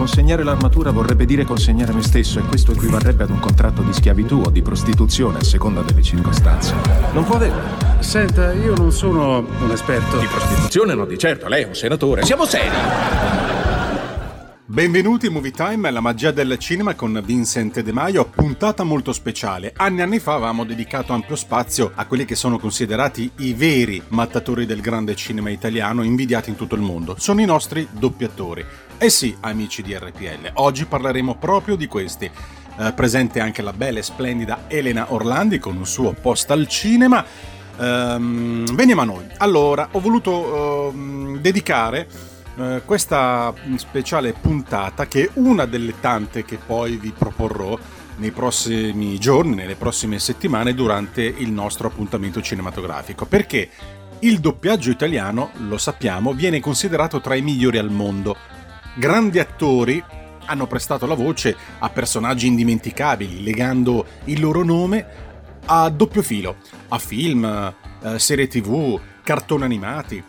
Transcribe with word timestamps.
Consegnare 0.00 0.44
l'armatura 0.44 0.92
vorrebbe 0.92 1.26
dire 1.26 1.44
consegnare 1.44 1.92
me 1.92 2.02
stesso 2.02 2.38
e 2.38 2.42
questo 2.44 2.72
equivarrebbe 2.72 3.24
ad 3.24 3.28
un 3.28 3.38
contratto 3.38 3.82
di 3.82 3.92
schiavitù 3.92 4.40
o 4.46 4.48
di 4.48 4.62
prostituzione 4.62 5.40
a 5.40 5.44
seconda 5.44 5.82
delle 5.82 6.00
circostanze. 6.00 6.74
Non 7.12 7.22
può. 7.24 7.38
Senta, 7.98 8.54
io 8.54 8.74
non 8.76 8.92
sono 8.92 9.40
un 9.40 9.70
esperto. 9.70 10.18
Di 10.18 10.24
prostituzione 10.24 10.94
no, 10.94 11.04
di 11.04 11.18
certo, 11.18 11.48
lei 11.48 11.64
è 11.64 11.66
un 11.66 11.74
senatore. 11.74 12.24
Siamo 12.24 12.46
seri! 12.46 12.74
Benvenuti 14.64 15.26
in 15.26 15.34
Movie 15.34 15.50
Time, 15.50 15.90
la 15.90 16.00
magia 16.00 16.30
del 16.30 16.56
cinema 16.56 16.94
con 16.94 17.20
Vincent 17.22 17.82
De 17.82 17.92
Maio, 17.92 18.24
puntata 18.24 18.84
molto 18.84 19.12
speciale. 19.12 19.74
Anni 19.76 19.98
e 19.98 20.02
anni 20.02 20.18
fa 20.18 20.32
avevamo 20.32 20.64
dedicato 20.64 21.12
ampio 21.12 21.36
spazio 21.36 21.92
a 21.94 22.06
quelli 22.06 22.24
che 22.24 22.36
sono 22.36 22.58
considerati 22.58 23.30
i 23.40 23.52
veri 23.52 24.02
mattatori 24.08 24.64
del 24.64 24.80
grande 24.80 25.14
cinema 25.14 25.50
italiano, 25.50 26.02
invidiati 26.02 26.48
in 26.48 26.56
tutto 26.56 26.74
il 26.74 26.80
mondo. 26.80 27.16
Sono 27.18 27.42
i 27.42 27.44
nostri 27.44 27.86
doppiatori. 27.90 28.64
Eh 29.02 29.08
sì, 29.08 29.34
amici 29.40 29.80
di 29.80 29.96
RPL, 29.96 30.50
oggi 30.56 30.84
parleremo 30.84 31.36
proprio 31.36 31.74
di 31.74 31.86
questi. 31.86 32.30
Eh, 32.78 32.92
presente 32.92 33.40
anche 33.40 33.62
la 33.62 33.72
bella 33.72 33.98
e 33.98 34.02
splendida 34.02 34.64
Elena 34.68 35.14
Orlandi 35.14 35.58
con 35.58 35.74
un 35.74 35.86
suo 35.86 36.12
post 36.12 36.50
al 36.50 36.68
cinema. 36.68 37.24
Ehm, 37.78 38.66
veniamo 38.74 39.00
a 39.00 39.04
noi. 39.04 39.24
Allora, 39.38 39.88
ho 39.92 40.00
voluto 40.00 40.90
ehm, 40.90 41.38
dedicare 41.38 42.08
eh, 42.58 42.82
questa 42.84 43.54
speciale 43.76 44.34
puntata 44.34 45.06
che 45.06 45.24
è 45.24 45.30
una 45.36 45.64
delle 45.64 45.98
tante 45.98 46.44
che 46.44 46.58
poi 46.58 46.96
vi 46.98 47.14
proporrò 47.16 47.78
nei 48.16 48.32
prossimi 48.32 49.18
giorni, 49.18 49.54
nelle 49.54 49.76
prossime 49.76 50.18
settimane 50.18 50.74
durante 50.74 51.22
il 51.22 51.50
nostro 51.50 51.88
appuntamento 51.88 52.42
cinematografico. 52.42 53.24
Perché 53.24 53.70
il 54.18 54.40
doppiaggio 54.40 54.90
italiano, 54.90 55.52
lo 55.66 55.78
sappiamo, 55.78 56.34
viene 56.34 56.60
considerato 56.60 57.22
tra 57.22 57.34
i 57.34 57.40
migliori 57.40 57.78
al 57.78 57.90
mondo. 57.90 58.58
Grandi 59.00 59.38
attori 59.38 60.04
hanno 60.44 60.66
prestato 60.66 61.06
la 61.06 61.14
voce 61.14 61.56
a 61.78 61.88
personaggi 61.88 62.46
indimenticabili, 62.46 63.42
legando 63.42 64.04
il 64.24 64.38
loro 64.38 64.62
nome 64.62 65.06
a 65.64 65.88
doppio 65.88 66.20
filo, 66.20 66.56
a 66.88 66.98
film, 66.98 67.74
eh, 68.02 68.18
serie 68.18 68.46
tv, 68.46 69.00
cartoni 69.22 69.62
animati. 69.62 70.22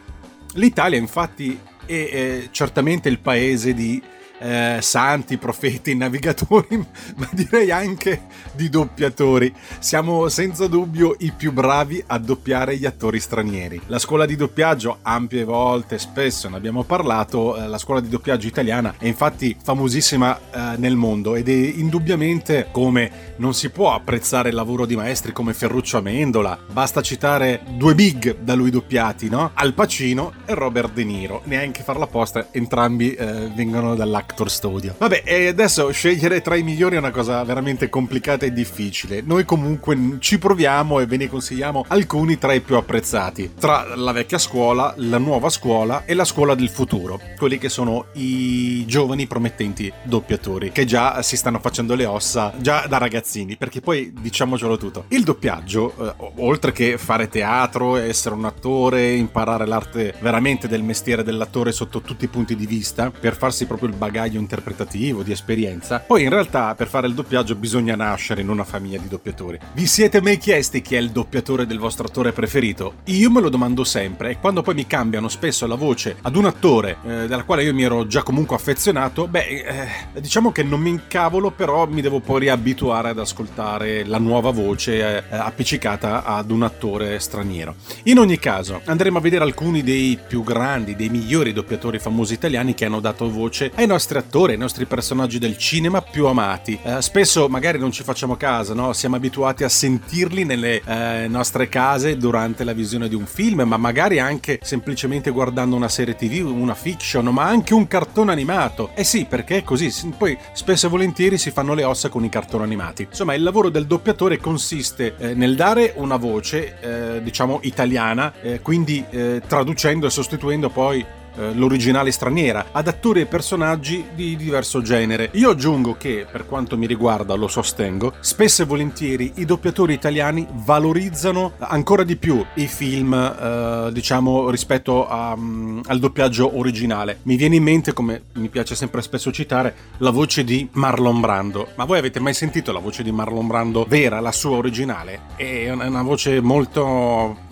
L'Italia 0.53 0.97
infatti 0.97 1.59
è 1.85 1.91
eh, 1.91 2.47
certamente 2.51 3.09
il 3.09 3.19
paese 3.19 3.73
di 3.73 4.01
eh, 4.41 4.79
santi, 4.81 5.37
profeti, 5.37 5.95
navigatori, 5.95 6.77
ma 7.15 7.29
direi 7.31 7.71
anche 7.71 8.23
di 8.53 8.69
doppiatori. 8.69 9.53
Siamo 9.79 10.27
senza 10.29 10.67
dubbio 10.67 11.15
i 11.19 11.31
più 11.31 11.51
bravi 11.51 12.03
a 12.07 12.17
doppiare 12.17 12.75
gli 12.77 12.85
attori 12.85 13.19
stranieri. 13.19 13.81
La 13.87 13.99
scuola 13.99 14.25
di 14.25 14.35
doppiaggio, 14.35 14.97
ampie 15.03 15.43
volte, 15.43 15.99
spesso 15.99 16.49
ne 16.49 16.57
abbiamo 16.57 16.83
parlato, 16.83 17.55
eh, 17.55 17.67
la 17.67 17.77
scuola 17.77 17.99
di 17.99 18.09
doppiaggio 18.09 18.47
italiana 18.47 18.95
è 18.97 19.05
infatti 19.05 19.55
famosissima 19.61 20.39
eh, 20.39 20.77
nel 20.77 20.95
mondo 20.95 21.35
ed 21.35 21.47
è 21.47 21.51
indubbiamente 21.51 22.69
come 22.71 23.35
non 23.37 23.53
si 23.53 23.69
può 23.69 23.93
apprezzare 23.93 24.49
il 24.49 24.55
lavoro 24.55 24.85
di 24.85 24.95
maestri 24.95 25.31
come 25.31 25.53
Ferruccio 25.53 25.97
Amendola. 25.97 26.57
Basta 26.71 27.01
citare 27.01 27.61
due 27.77 27.93
big 27.93 28.37
da 28.39 28.55
lui 28.55 28.71
doppiati, 28.71 29.29
no? 29.29 29.51
Al 29.53 29.73
Pacino 29.73 30.33
e 30.45 30.53
Robert 30.55 30.93
De 30.93 31.03
Niro. 31.03 31.41
Neanche 31.45 31.83
farla 31.83 32.05
apposta, 32.05 32.47
entrambi 32.51 33.13
eh, 33.13 33.51
vengono 33.53 33.95
dall'Actor 34.31 34.49
Studio. 34.49 34.95
Vabbè, 34.97 35.23
e 35.25 35.47
adesso 35.47 35.91
scegliere 35.91 36.41
tra 36.41 36.55
i 36.55 36.63
migliori 36.63 36.95
è 36.95 36.99
una 36.99 37.11
cosa 37.11 37.43
veramente 37.43 37.89
complicata 37.89 38.45
e 38.45 38.51
difficile. 38.51 39.21
Noi 39.21 39.45
comunque 39.45 39.97
ci 40.19 40.39
proviamo 40.39 40.99
e 40.99 41.05
ve 41.05 41.17
ne 41.17 41.27
consigliamo 41.27 41.85
alcuni 41.87 42.37
tra 42.37 42.53
i 42.53 42.61
più 42.61 42.75
apprezzati. 42.75 43.51
Tra 43.59 43.95
la 43.95 44.11
vecchia 44.11 44.37
scuola, 44.37 44.93
la 44.97 45.17
nuova 45.17 45.49
scuola 45.49 46.05
e 46.05 46.13
la 46.13 46.25
scuola 46.25 46.55
del 46.55 46.69
futuro. 46.69 47.19
Quelli 47.37 47.57
che 47.57 47.69
sono 47.69 48.05
i 48.13 48.85
giovani 48.85 49.27
promettenti 49.27 49.91
doppiatori, 50.03 50.71
che 50.71 50.85
già 50.85 51.21
si 51.21 51.35
stanno 51.35 51.59
facendo 51.59 51.95
le 51.95 52.05
ossa 52.05 52.53
già 52.57 52.85
da 52.87 52.97
ragazzini, 52.97 53.57
perché 53.57 53.81
poi 53.81 54.13
diciamocelo 54.19 54.77
tutto. 54.77 55.05
Il 55.09 55.23
doppiaggio, 55.23 55.93
eh, 55.99 56.31
oltre 56.37 56.71
che 56.71 56.97
fare 56.97 57.27
teatro, 57.27 57.97
essere 57.97 58.35
un 58.35 58.45
attore, 58.45 59.13
imparare 59.13 59.65
l'arte 59.65 60.15
veramente 60.19 60.67
del 60.67 60.83
mestiere 60.83 61.23
dell'attore 61.23 61.71
sotto 61.71 62.01
tutti 62.01 62.25
i 62.25 62.29
punti 62.29 62.55
di 62.55 62.65
vista, 62.65 63.11
per 63.11 63.35
farsi 63.35 63.65
proprio 63.65 63.89
il 63.89 63.95
bagaglio 63.95 64.20
interpretativo, 64.25 65.23
di 65.23 65.31
esperienza, 65.31 65.99
poi 65.99 66.23
in 66.23 66.29
realtà 66.29 66.75
per 66.75 66.87
fare 66.87 67.07
il 67.07 67.13
doppiaggio 67.13 67.55
bisogna 67.55 67.95
nascere 67.95 68.41
in 68.41 68.49
una 68.49 68.63
famiglia 68.63 68.99
di 68.99 69.07
doppiatori. 69.07 69.59
Vi 69.73 69.85
siete 69.85 70.21
mai 70.21 70.37
chiesti 70.37 70.81
chi 70.81 70.95
è 70.95 70.99
il 70.99 71.11
doppiatore 71.11 71.65
del 71.65 71.79
vostro 71.79 72.07
attore 72.07 72.31
preferito? 72.31 72.95
Io 73.05 73.29
me 73.29 73.41
lo 73.41 73.49
domando 73.49 73.83
sempre 73.83 74.31
e 74.31 74.39
quando 74.39 74.61
poi 74.61 74.75
mi 74.75 74.87
cambiano 74.87 75.27
spesso 75.27 75.67
la 75.67 75.75
voce 75.75 76.17
ad 76.21 76.35
un 76.35 76.45
attore 76.45 76.97
eh, 77.03 77.27
della 77.27 77.43
quale 77.43 77.63
io 77.63 77.73
mi 77.73 77.83
ero 77.83 78.07
già 78.07 78.23
comunque 78.23 78.55
affezionato, 78.55 79.27
beh, 79.27 79.39
eh, 79.39 80.19
diciamo 80.19 80.51
che 80.51 80.63
non 80.63 80.79
mi 80.79 80.89
incavolo, 80.89 81.51
però 81.51 81.87
mi 81.87 82.01
devo 82.01 82.19
poi 82.19 82.41
riabituare 82.41 83.09
ad 83.09 83.19
ascoltare 83.19 84.05
la 84.05 84.17
nuova 84.17 84.51
voce 84.51 84.99
eh, 84.99 85.23
appiccicata 85.29 86.23
ad 86.23 86.51
un 86.51 86.63
attore 86.63 87.19
straniero. 87.19 87.75
In 88.03 88.17
ogni 88.19 88.39
caso, 88.39 88.81
andremo 88.85 89.17
a 89.17 89.21
vedere 89.21 89.43
alcuni 89.43 89.83
dei 89.83 90.17
più 90.25 90.43
grandi, 90.43 90.95
dei 90.95 91.09
migliori 91.09 91.53
doppiatori 91.53 91.99
famosi 91.99 92.33
italiani 92.33 92.73
che 92.73 92.85
hanno 92.85 92.99
dato 92.99 93.29
voce 93.29 93.71
ai 93.75 93.85
nostri 93.85 94.00
attori, 94.09 94.53
ai 94.53 94.57
nostri 94.57 94.85
personaggi 94.85 95.39
del 95.39 95.57
cinema 95.57 96.01
più 96.01 96.25
amati. 96.27 96.79
Eh, 96.81 97.01
spesso 97.01 97.47
magari 97.47 97.77
non 97.77 97.91
ci 97.91 98.03
facciamo 98.03 98.35
caso, 98.35 98.73
no? 98.73 98.93
Siamo 98.93 99.15
abituati 99.15 99.63
a 99.63 99.69
sentirli 99.69 100.43
nelle 100.43 100.81
eh, 100.83 101.27
nostre 101.27 101.69
case 101.69 102.17
durante 102.17 102.63
la 102.63 102.73
visione 102.73 103.07
di 103.07 103.15
un 103.15 103.25
film, 103.25 103.61
ma 103.61 103.77
magari 103.77 104.19
anche 104.19 104.59
semplicemente 104.61 105.29
guardando 105.29 105.75
una 105.75 105.89
serie 105.89 106.15
TV, 106.15 106.45
una 106.45 106.75
fiction, 106.75 107.25
ma 107.27 107.43
anche 107.43 107.73
un 107.73 107.87
cartone 107.87 108.31
animato. 108.31 108.91
Eh 108.95 109.03
sì, 109.03 109.25
perché 109.25 109.57
è 109.57 109.63
così. 109.63 109.91
Poi 110.17 110.37
spesso 110.53 110.87
e 110.87 110.89
volentieri 110.89 111.37
si 111.37 111.51
fanno 111.51 111.73
le 111.73 111.83
ossa 111.83 112.09
con 112.09 112.23
i 112.23 112.29
cartoni 112.29 112.63
animati. 112.63 113.03
Insomma, 113.09 113.33
il 113.33 113.43
lavoro 113.43 113.69
del 113.69 113.85
doppiatore 113.85 114.37
consiste 114.37 115.15
eh, 115.17 115.33
nel 115.33 115.55
dare 115.55 115.93
una 115.97 116.17
voce, 116.17 116.79
eh, 116.79 117.23
diciamo, 117.23 117.59
italiana, 117.63 118.33
eh, 118.41 118.61
quindi 118.61 119.03
eh, 119.09 119.41
traducendo 119.45 120.07
e 120.07 120.09
sostituendo 120.09 120.69
poi 120.69 121.05
eh, 121.35 121.53
l'originale 121.53 122.11
straniera, 122.11 122.67
ad 122.71 122.87
attori 122.87 123.21
e 123.21 123.25
personaggi 123.25 124.05
di 124.13 124.35
diverso 124.35 124.81
genere. 124.81 125.29
Io 125.33 125.49
aggiungo 125.49 125.95
che, 125.97 126.25
per 126.29 126.45
quanto 126.45 126.77
mi 126.77 126.87
riguarda, 126.87 127.33
lo 127.35 127.47
sostengo, 127.47 128.13
spesso 128.19 128.63
e 128.63 128.65
volentieri 128.65 129.33
i 129.35 129.45
doppiatori 129.45 129.93
italiani 129.93 130.47
valorizzano 130.51 131.53
ancora 131.59 132.03
di 132.03 132.15
più 132.15 132.43
i 132.55 132.67
film, 132.67 133.13
eh, 133.13 133.89
diciamo, 133.91 134.49
rispetto 134.49 135.07
a, 135.07 135.33
um, 135.33 135.81
al 135.85 135.99
doppiaggio 135.99 136.57
originale. 136.57 137.19
Mi 137.23 137.35
viene 137.35 137.55
in 137.55 137.63
mente, 137.63 137.93
come 137.93 138.23
mi 138.33 138.49
piace 138.49 138.75
sempre 138.75 139.01
spesso 139.01 139.31
citare, 139.31 139.75
la 139.97 140.09
voce 140.11 140.43
di 140.43 140.67
Marlon 140.73 141.19
Brando. 141.19 141.69
Ma 141.75 141.85
voi 141.85 141.97
avete 141.97 142.19
mai 142.19 142.33
sentito 142.33 142.71
la 142.71 142.79
voce 142.79 143.03
di 143.03 143.11
Marlon 143.11 143.47
Brando 143.47 143.85
vera, 143.87 144.19
la 144.19 144.31
sua 144.31 144.57
originale? 144.57 145.21
È 145.35 145.69
una 145.69 146.01
voce 146.01 146.41
molto 146.41 147.49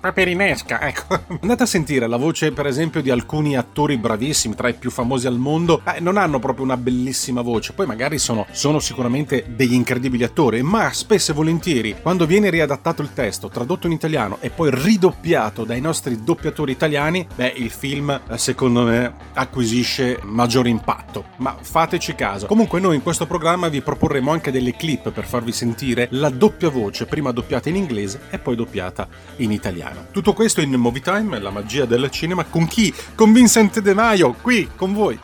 paperinesca, 0.00 0.80
ecco. 0.80 1.18
Andate 1.40 1.62
a 1.62 1.66
sentire 1.66 2.06
la 2.06 2.16
voce, 2.16 2.52
per 2.52 2.66
esempio, 2.66 3.00
di 3.00 3.10
alcuni 3.10 3.56
attori 3.56 3.96
bravissimi, 3.96 4.54
tra 4.54 4.68
i 4.68 4.74
più 4.74 4.90
famosi 4.90 5.26
al 5.26 5.38
mondo. 5.38 5.82
Eh, 5.84 6.00
non 6.00 6.16
hanno 6.16 6.38
proprio 6.38 6.64
una 6.64 6.76
bellissima 6.76 7.40
voce, 7.40 7.72
poi 7.72 7.86
magari 7.86 8.18
sono, 8.18 8.46
sono 8.50 8.78
sicuramente 8.78 9.44
degli 9.48 9.74
incredibili 9.74 10.24
attori, 10.24 10.62
ma 10.62 10.92
spesso 10.92 11.32
e 11.32 11.34
volentieri, 11.34 11.96
quando 12.00 12.26
viene 12.26 12.50
riadattato 12.50 13.02
il 13.02 13.12
testo, 13.12 13.48
tradotto 13.48 13.86
in 13.86 13.92
italiano 13.92 14.38
e 14.40 14.50
poi 14.50 14.70
ridoppiato 14.72 15.64
dai 15.64 15.80
nostri 15.80 16.22
doppiatori 16.22 16.72
italiani, 16.72 17.26
beh, 17.34 17.54
il 17.56 17.70
film, 17.70 18.20
eh, 18.28 18.38
secondo 18.38 18.84
me, 18.84 19.12
acquisisce 19.34 20.20
maggiore 20.22 20.68
impatto. 20.68 21.24
Ma 21.36 21.56
fateci 21.60 22.14
caso. 22.14 22.46
Comunque, 22.46 22.80
noi 22.80 22.96
in 22.96 23.02
questo 23.02 23.26
programma 23.26 23.68
vi 23.68 23.80
proporremo 23.80 24.30
anche 24.30 24.50
delle 24.50 24.76
clip 24.76 25.10
per 25.10 25.24
farvi 25.24 25.52
sentire 25.52 26.08
la 26.10 26.30
doppia 26.30 26.68
voce, 26.68 27.06
prima 27.06 27.32
doppiata 27.32 27.68
in 27.68 27.76
inglese 27.76 28.20
e 28.30 28.38
poi 28.38 28.56
doppiata 28.56 29.08
in 29.36 29.50
italiano. 29.50 30.06
Tutto 30.10 30.32
questo 30.32 30.60
in 30.60 30.72
Movie 30.74 31.00
Time, 31.00 31.38
la 31.38 31.50
magia 31.50 31.84
del 31.84 32.10
cinema, 32.10 32.44
con 32.44 32.66
chi? 32.66 32.92
Con 33.14 33.32
Vincent 33.32 33.80
De 33.80 33.94
Maio, 33.94 34.34
qui 34.40 34.70
con 34.74 34.92
voi. 34.92 35.18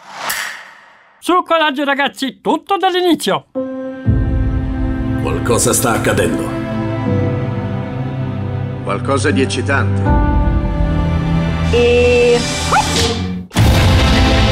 Su 1.19 1.43
coraggio 1.43 1.85
ragazzi, 1.85 2.41
tutto 2.41 2.77
dall'inizio. 2.77 3.47
Qualcosa 5.23 5.73
sta 5.73 5.93
accadendo. 5.93 6.49
Qualcosa 8.83 9.31
di 9.31 9.43
eccitante. 9.43 10.03
E... 11.73 12.90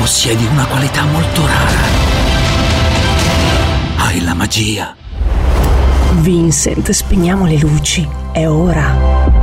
Possiedi 0.00 0.46
una 0.46 0.64
qualità 0.64 1.04
molto 1.04 1.46
rara. 1.46 1.80
Hai 3.96 4.22
la 4.22 4.32
magia. 4.32 4.96
Vincent, 6.14 6.90
spegniamo 6.90 7.44
le 7.44 7.58
luci. 7.58 8.08
È 8.32 8.48
ora. 8.48 9.39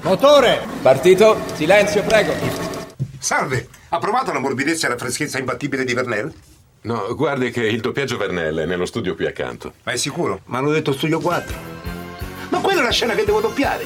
Motore! 0.01 0.65
Partito. 0.81 1.37
Silenzio, 1.53 2.01
prego. 2.03 2.33
Salve! 3.19 3.80
Ha 3.93 3.99
provato 3.99 4.31
la 4.31 4.39
morbidezza 4.39 4.87
e 4.87 4.89
la 4.89 4.97
freschezza 4.97 5.37
imbattibile 5.37 5.83
di 5.83 5.93
Vernel? 5.93 6.33
No, 6.83 7.13
guardi 7.13 7.51
che 7.51 7.67
il 7.67 7.81
doppiaggio 7.81 8.15
Vernel 8.15 8.59
è 8.59 8.65
nello 8.65 8.85
studio 8.85 9.15
qui 9.15 9.25
accanto. 9.25 9.73
Ma 9.83 9.91
è 9.91 9.97
sicuro? 9.97 10.39
Ma 10.45 10.59
hanno 10.59 10.71
detto 10.71 10.93
studio 10.93 11.19
4. 11.19 11.53
Ma 12.51 12.59
quella 12.59 12.79
è 12.79 12.83
la 12.83 12.91
scena 12.91 13.15
che 13.15 13.25
devo 13.25 13.41
doppiare. 13.41 13.83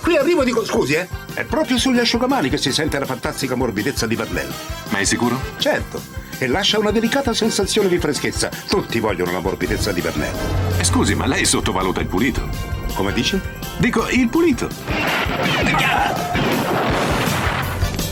Qui 0.00 0.16
arrivo 0.16 0.42
e 0.42 0.44
dico 0.44 0.64
scusi, 0.64 0.94
eh? 0.94 1.08
È 1.34 1.42
proprio 1.42 1.76
sugli 1.76 1.98
asciugamani 1.98 2.50
che 2.50 2.56
si 2.56 2.70
sente 2.70 3.00
la 3.00 3.04
fantastica 3.04 3.56
morbidezza 3.56 4.06
di 4.06 4.14
Vernel. 4.14 4.48
Ma 4.90 4.98
è 4.98 5.04
sicuro? 5.04 5.36
Certo. 5.58 6.00
E 6.38 6.46
lascia 6.46 6.78
una 6.78 6.92
delicata 6.92 7.34
sensazione 7.34 7.88
di 7.88 7.98
freschezza. 7.98 8.50
Tutti 8.68 9.00
vogliono 9.00 9.32
la 9.32 9.40
morbidezza 9.40 9.90
di 9.90 10.00
Vernel. 10.00 10.34
Eh, 10.78 10.84
scusi, 10.84 11.16
ma 11.16 11.26
lei 11.26 11.44
sottovaluta 11.44 11.98
il 11.98 12.06
pulito. 12.06 12.48
Come 12.94 13.12
dice? 13.12 13.40
Dico, 13.78 14.08
il 14.08 14.28
pulito. 14.28 14.68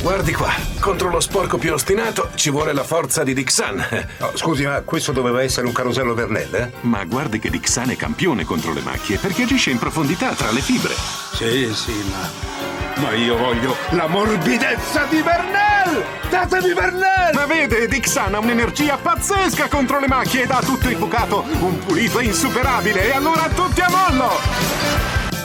Guardi 0.06 0.32
qua, 0.32 0.54
contro 0.78 1.10
lo 1.10 1.18
sporco 1.18 1.58
più 1.58 1.72
ostinato 1.72 2.30
ci 2.36 2.50
vuole 2.50 2.72
la 2.72 2.84
forza 2.84 3.24
di 3.24 3.34
Dixan. 3.34 4.04
Oh, 4.20 4.36
scusi, 4.36 4.64
ma 4.64 4.80
questo 4.82 5.10
doveva 5.10 5.42
essere 5.42 5.66
un 5.66 5.72
carosello 5.72 6.14
Vernel, 6.14 6.54
eh? 6.54 6.70
Ma 6.82 7.04
guardi 7.04 7.40
che 7.40 7.50
Dixan 7.50 7.90
è 7.90 7.96
campione 7.96 8.44
contro 8.44 8.72
le 8.72 8.82
macchie 8.82 9.18
perché 9.18 9.42
agisce 9.42 9.70
in 9.70 9.78
profondità 9.78 10.32
tra 10.34 10.52
le 10.52 10.60
fibre. 10.60 10.94
Sì, 11.34 11.74
sì, 11.74 11.92
ma. 12.08 13.02
Ma 13.02 13.14
io 13.14 13.36
voglio 13.36 13.74
la 13.90 14.06
morbidezza 14.06 15.06
di 15.06 15.20
Vernel! 15.22 16.04
Datemi 16.30 16.72
Vernel! 16.72 17.34
Ma 17.34 17.46
vede, 17.46 17.88
Dixan 17.88 18.34
ha 18.34 18.38
un'energia 18.38 18.96
pazzesca 18.98 19.66
contro 19.66 19.98
le 19.98 20.06
macchie 20.06 20.44
ed 20.44 20.52
ha 20.52 20.60
tutto 20.60 20.88
infuocato, 20.88 21.44
un 21.58 21.80
pulito 21.84 22.20
insuperabile, 22.20 23.08
e 23.08 23.10
allora 23.10 23.48
tutti 23.48 23.80
a 23.80 23.88
mollo! 23.90 24.30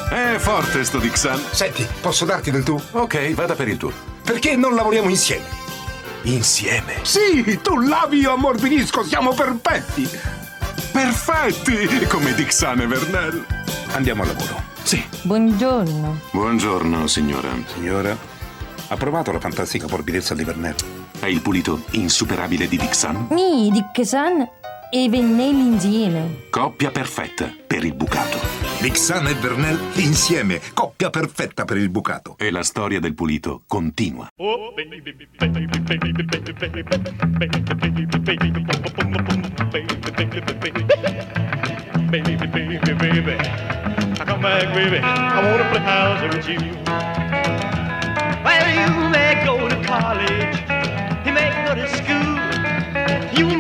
È 0.08 0.36
forte 0.38 0.84
sto 0.84 1.00
Dixan. 1.00 1.46
Senti, 1.50 1.88
posso 2.00 2.25
darti 2.25 2.51
del 2.51 2.63
tu? 2.63 2.80
Ok, 2.91 3.34
vada 3.34 3.56
per 3.56 3.68
il 3.68 3.77
tuo. 3.77 4.11
Perché 4.31 4.55
non 4.55 4.75
lavoriamo 4.75 5.09
insieme? 5.09 5.43
Insieme? 6.21 7.00
Sì, 7.01 7.59
tu 7.61 7.77
lavi 7.77 8.19
io 8.19 8.31
ammorbidisco, 8.31 9.03
siamo 9.03 9.33
perfetti! 9.33 10.07
Perfetti! 10.89 12.07
Come 12.07 12.33
Dixane 12.33 12.83
e 12.83 12.88
Vernel. 12.88 13.45
Andiamo 13.91 14.21
al 14.21 14.29
lavoro. 14.29 14.63
Sì. 14.83 15.03
Buongiorno. 15.23 16.21
Buongiorno, 16.31 17.07
signora. 17.07 17.50
Signora, 17.73 18.17
ha 18.88 18.95
provato 18.95 19.33
la 19.33 19.39
fantastica 19.41 19.88
morbidezza 19.89 20.33
di 20.33 20.45
Vernel? 20.45 20.75
È 21.19 21.25
il 21.25 21.41
pulito 21.41 21.83
insuperabile 21.91 22.69
di 22.69 22.77
Dixan? 22.77 23.27
Mi, 23.31 23.69
Dixan 23.69 24.47
e 24.89 25.09
Vennelli 25.09 25.73
insieme. 25.73 26.45
Coppia 26.50 26.89
perfetta 26.89 27.53
per 27.67 27.83
il 27.83 27.93
bucato. 27.93 28.50
Lixana 28.81 29.29
e 29.29 29.35
Vernel 29.35 29.79
insieme, 29.97 30.59
coppia 30.73 31.11
perfetta 31.11 31.65
per 31.65 31.77
il 31.77 31.89
bucato. 31.89 32.35
E 32.39 32.50
la 32.50 32.63
storia 32.63 33.00
del 33.00 33.13
pulito 33.13 33.61
continua. 33.67 34.27
Oh, 34.38 34.73
you 48.73 49.09
may 49.09 49.45
go 49.45 49.67
to 49.67 49.75
college, 49.85 50.63
you 51.23 51.31
may 51.31 51.50
go 51.65 51.75
to 51.75 51.88
school. 51.88 52.61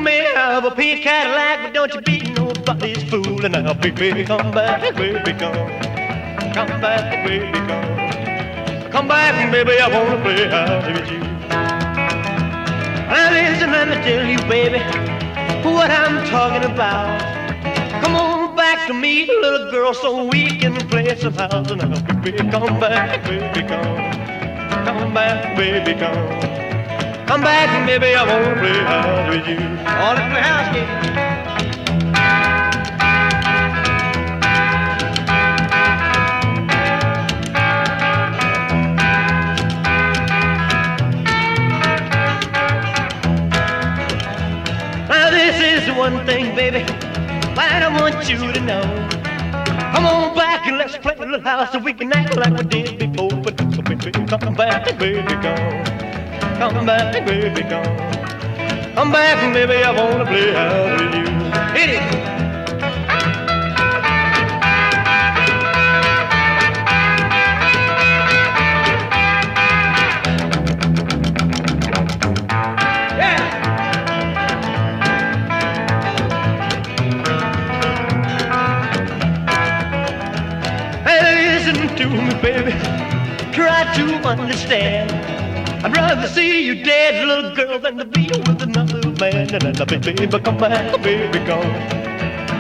May 0.01 0.23
have 0.33 0.65
a 0.65 0.71
pink 0.71 1.03
Cadillac, 1.03 1.61
but 1.63 1.73
don't 1.73 1.93
you 1.93 2.01
be 2.01 2.21
nobody's 2.33 3.03
fool. 3.03 3.45
And 3.45 3.53
now, 3.53 3.73
baby, 3.73 4.23
come 4.23 4.51
back, 4.51 4.95
baby, 4.95 5.31
come, 5.33 5.53
come 6.53 6.81
back, 6.81 7.25
baby, 7.25 7.51
come, 7.51 8.91
come 8.91 9.07
back, 9.07 9.51
baby. 9.51 9.79
I 9.79 9.87
wanna 9.87 10.21
play 10.23 10.47
house 10.49 10.87
with 10.87 11.11
you. 11.11 11.19
Now 13.09 13.31
listen, 13.31 13.71
let 13.71 13.87
me 13.89 13.95
tell 14.03 14.25
you, 14.27 14.39
baby, 14.49 14.79
what 15.63 15.91
I'm 15.91 16.25
talking 16.27 16.69
about. 16.69 17.21
Come 18.03 18.15
on 18.15 18.55
back 18.55 18.87
to 18.87 18.93
me, 18.93 19.27
little 19.27 19.71
girl, 19.71 19.93
so 19.93 20.25
we 20.25 20.57
can 20.57 20.75
play 20.89 21.15
some 21.17 21.33
house. 21.33 21.69
And 21.71 21.81
now, 21.81 22.21
baby, 22.21 22.37
come 22.49 22.79
back, 22.79 23.23
baby, 23.25 23.67
come. 23.67 24.11
Come 24.85 25.13
back, 25.13 25.55
baby, 25.57 25.99
come. 25.99 26.50
Come 27.31 27.43
back, 27.43 27.87
baby, 27.87 28.13
I 28.13 28.23
wanna 28.27 28.59
play 28.59 28.83
house 28.83 29.29
with 29.29 29.47
you. 29.47 29.55
I 29.87 30.03
wanna 30.03 30.19
play 30.31 30.41
house, 30.41 30.75
yeah. 30.75 30.87
Now 45.07 45.29
this 45.29 45.55
is 45.61 45.87
one 45.97 46.25
thing, 46.25 46.53
baby, 46.53 46.83
that 47.55 47.81
I 47.81 47.87
want 47.97 48.27
you 48.29 48.51
to 48.51 48.59
know. 48.59 48.83
Come 49.93 50.05
on 50.05 50.35
back 50.35 50.67
and 50.67 50.77
let's 50.77 50.97
play 50.97 51.15
a 51.15 51.19
little 51.21 51.39
house 51.39 51.71
so 51.71 51.79
we 51.79 51.93
can 51.93 52.11
act 52.11 52.35
like 52.35 52.57
we 52.57 52.63
did 52.65 52.99
before. 52.99 53.31
But 53.41 53.57
come 53.57 54.53
back, 54.53 54.97
baby, 54.99 55.23
come. 55.23 56.10
Come 56.59 56.85
back, 56.85 57.25
baby, 57.25 57.61
come. 57.61 57.83
Come 58.95 59.11
back, 59.11 59.53
baby, 59.53 59.83
I 59.83 59.91
wanna 59.91 60.25
play 60.25 60.53
house 60.53 61.01
with 61.01 61.15
you. 61.15 61.25
Hit 61.73 61.89
it. 61.89 62.31
To 81.97 82.09
me, 82.09 82.33
baby. 82.41 82.71
Try 83.51 83.83
to 83.95 84.03
understand. 84.27 85.20
I'd 85.83 85.97
rather 85.97 86.27
see 86.27 86.63
you 86.63 86.83
dead, 86.83 87.27
little 87.27 87.55
girl, 87.55 87.79
than 87.79 87.97
to 87.97 88.05
be 88.05 88.27
with 88.29 88.61
another 88.61 89.01
man. 89.19 89.49
And 89.51 89.81
I 89.81 89.85
baby, 89.85 90.27
come 90.27 90.57
back, 90.57 91.01
baby, 91.01 91.39
come. 91.39 91.73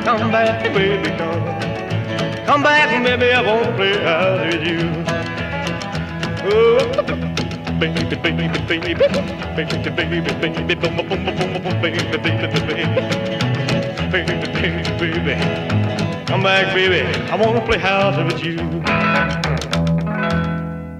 Come 0.03 0.31
back, 0.31 0.63
baby, 0.73 1.09
come. 1.17 1.43
Come 2.47 2.63
back, 2.63 2.89
baby, 3.03 3.31
I 3.31 3.41
wanna 3.43 3.75
play 3.77 3.95
house 4.01 4.41
with 4.51 4.65
you. 4.65 4.89
Oh, 6.49 6.79
baby, 7.79 8.03
baby, 8.09 8.15
baby, 8.15 8.47
baby, 8.67 8.93
baby, 8.95 9.05
baby, 9.55 9.77
baby, 9.91 10.19
baby, 10.19 10.41
baby, 10.41 10.41
baby, 10.41 10.81
baby, 14.09 14.37
baby, 14.97 15.19
baby. 15.21 15.35
Come 16.25 16.41
back, 16.41 16.73
baby, 16.73 17.01
I 17.29 17.35
wanna 17.35 17.61
play 17.61 17.77
house 17.77 18.17
with 18.17 18.43
you. 18.43 19.50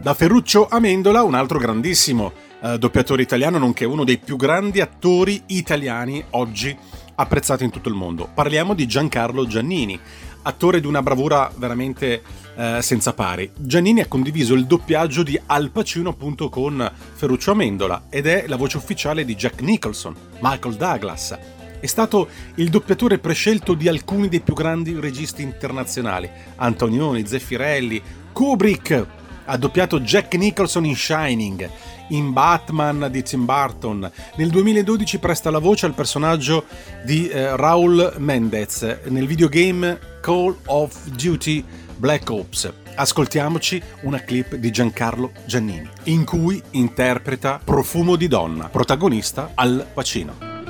Da 0.01 0.15
Ferruccio 0.15 0.67
Amendola, 0.67 1.21
un 1.21 1.35
altro 1.35 1.59
grandissimo 1.59 2.31
eh, 2.63 2.79
doppiatore 2.79 3.21
italiano, 3.21 3.59
nonché 3.59 3.85
uno 3.85 4.03
dei 4.03 4.17
più 4.17 4.35
grandi 4.35 4.81
attori 4.81 5.43
italiani 5.45 6.23
oggi 6.31 6.75
apprezzati 7.13 7.63
in 7.63 7.69
tutto 7.69 7.87
il 7.87 7.93
mondo. 7.93 8.27
Parliamo 8.33 8.73
di 8.73 8.87
Giancarlo 8.87 9.45
Giannini, 9.45 9.99
attore 10.41 10.79
di 10.79 10.87
una 10.87 11.03
bravura 11.03 11.51
veramente 11.55 12.23
eh, 12.55 12.79
senza 12.81 13.13
pari. 13.13 13.51
Giannini 13.55 14.01
ha 14.01 14.07
condiviso 14.07 14.55
il 14.55 14.65
doppiaggio 14.65 15.21
di 15.21 15.39
Al 15.45 15.69
Pacino 15.69 16.09
appunto 16.09 16.49
con 16.49 16.91
Ferruccio 17.13 17.51
Amendola 17.51 18.05
ed 18.09 18.25
è 18.25 18.45
la 18.47 18.55
voce 18.55 18.77
ufficiale 18.77 19.23
di 19.23 19.35
Jack 19.35 19.61
Nicholson, 19.61 20.15
Michael 20.41 20.77
Douglas. 20.77 21.37
È 21.79 21.85
stato 21.85 22.27
il 22.55 22.69
doppiatore 22.71 23.19
prescelto 23.19 23.75
di 23.75 23.87
alcuni 23.87 24.29
dei 24.29 24.39
più 24.39 24.55
grandi 24.55 24.99
registi 24.99 25.43
internazionali, 25.43 26.27
Antonioni, 26.55 27.27
Zeffirelli, 27.27 28.01
Kubrick, 28.31 29.19
ha 29.45 29.57
doppiato 29.57 29.99
Jack 29.99 30.35
Nicholson 30.35 30.85
in 30.85 30.95
Shining, 30.95 31.69
in 32.09 32.33
Batman 32.33 33.07
di 33.11 33.23
Tim 33.23 33.45
Burton. 33.45 34.09
Nel 34.35 34.49
2012 34.49 35.17
presta 35.17 35.49
la 35.49 35.59
voce 35.59 35.85
al 35.85 35.93
personaggio 35.93 36.65
di 37.03 37.27
eh, 37.27 37.55
Raul 37.55 38.15
Mendez 38.17 38.99
nel 39.05 39.27
videogame 39.27 39.99
Call 40.21 40.55
of 40.65 41.07
Duty 41.09 41.63
Black 41.97 42.29
Ops. 42.29 42.71
Ascoltiamoci 42.95 43.81
una 44.01 44.19
clip 44.19 44.55
di 44.55 44.71
Giancarlo 44.71 45.31
Giannini, 45.45 45.89
in 46.03 46.25
cui 46.25 46.61
interpreta 46.71 47.59
Profumo 47.63 48.15
di 48.15 48.27
donna, 48.27 48.67
protagonista 48.69 49.51
Al 49.55 49.87
Pacino. 49.93 50.60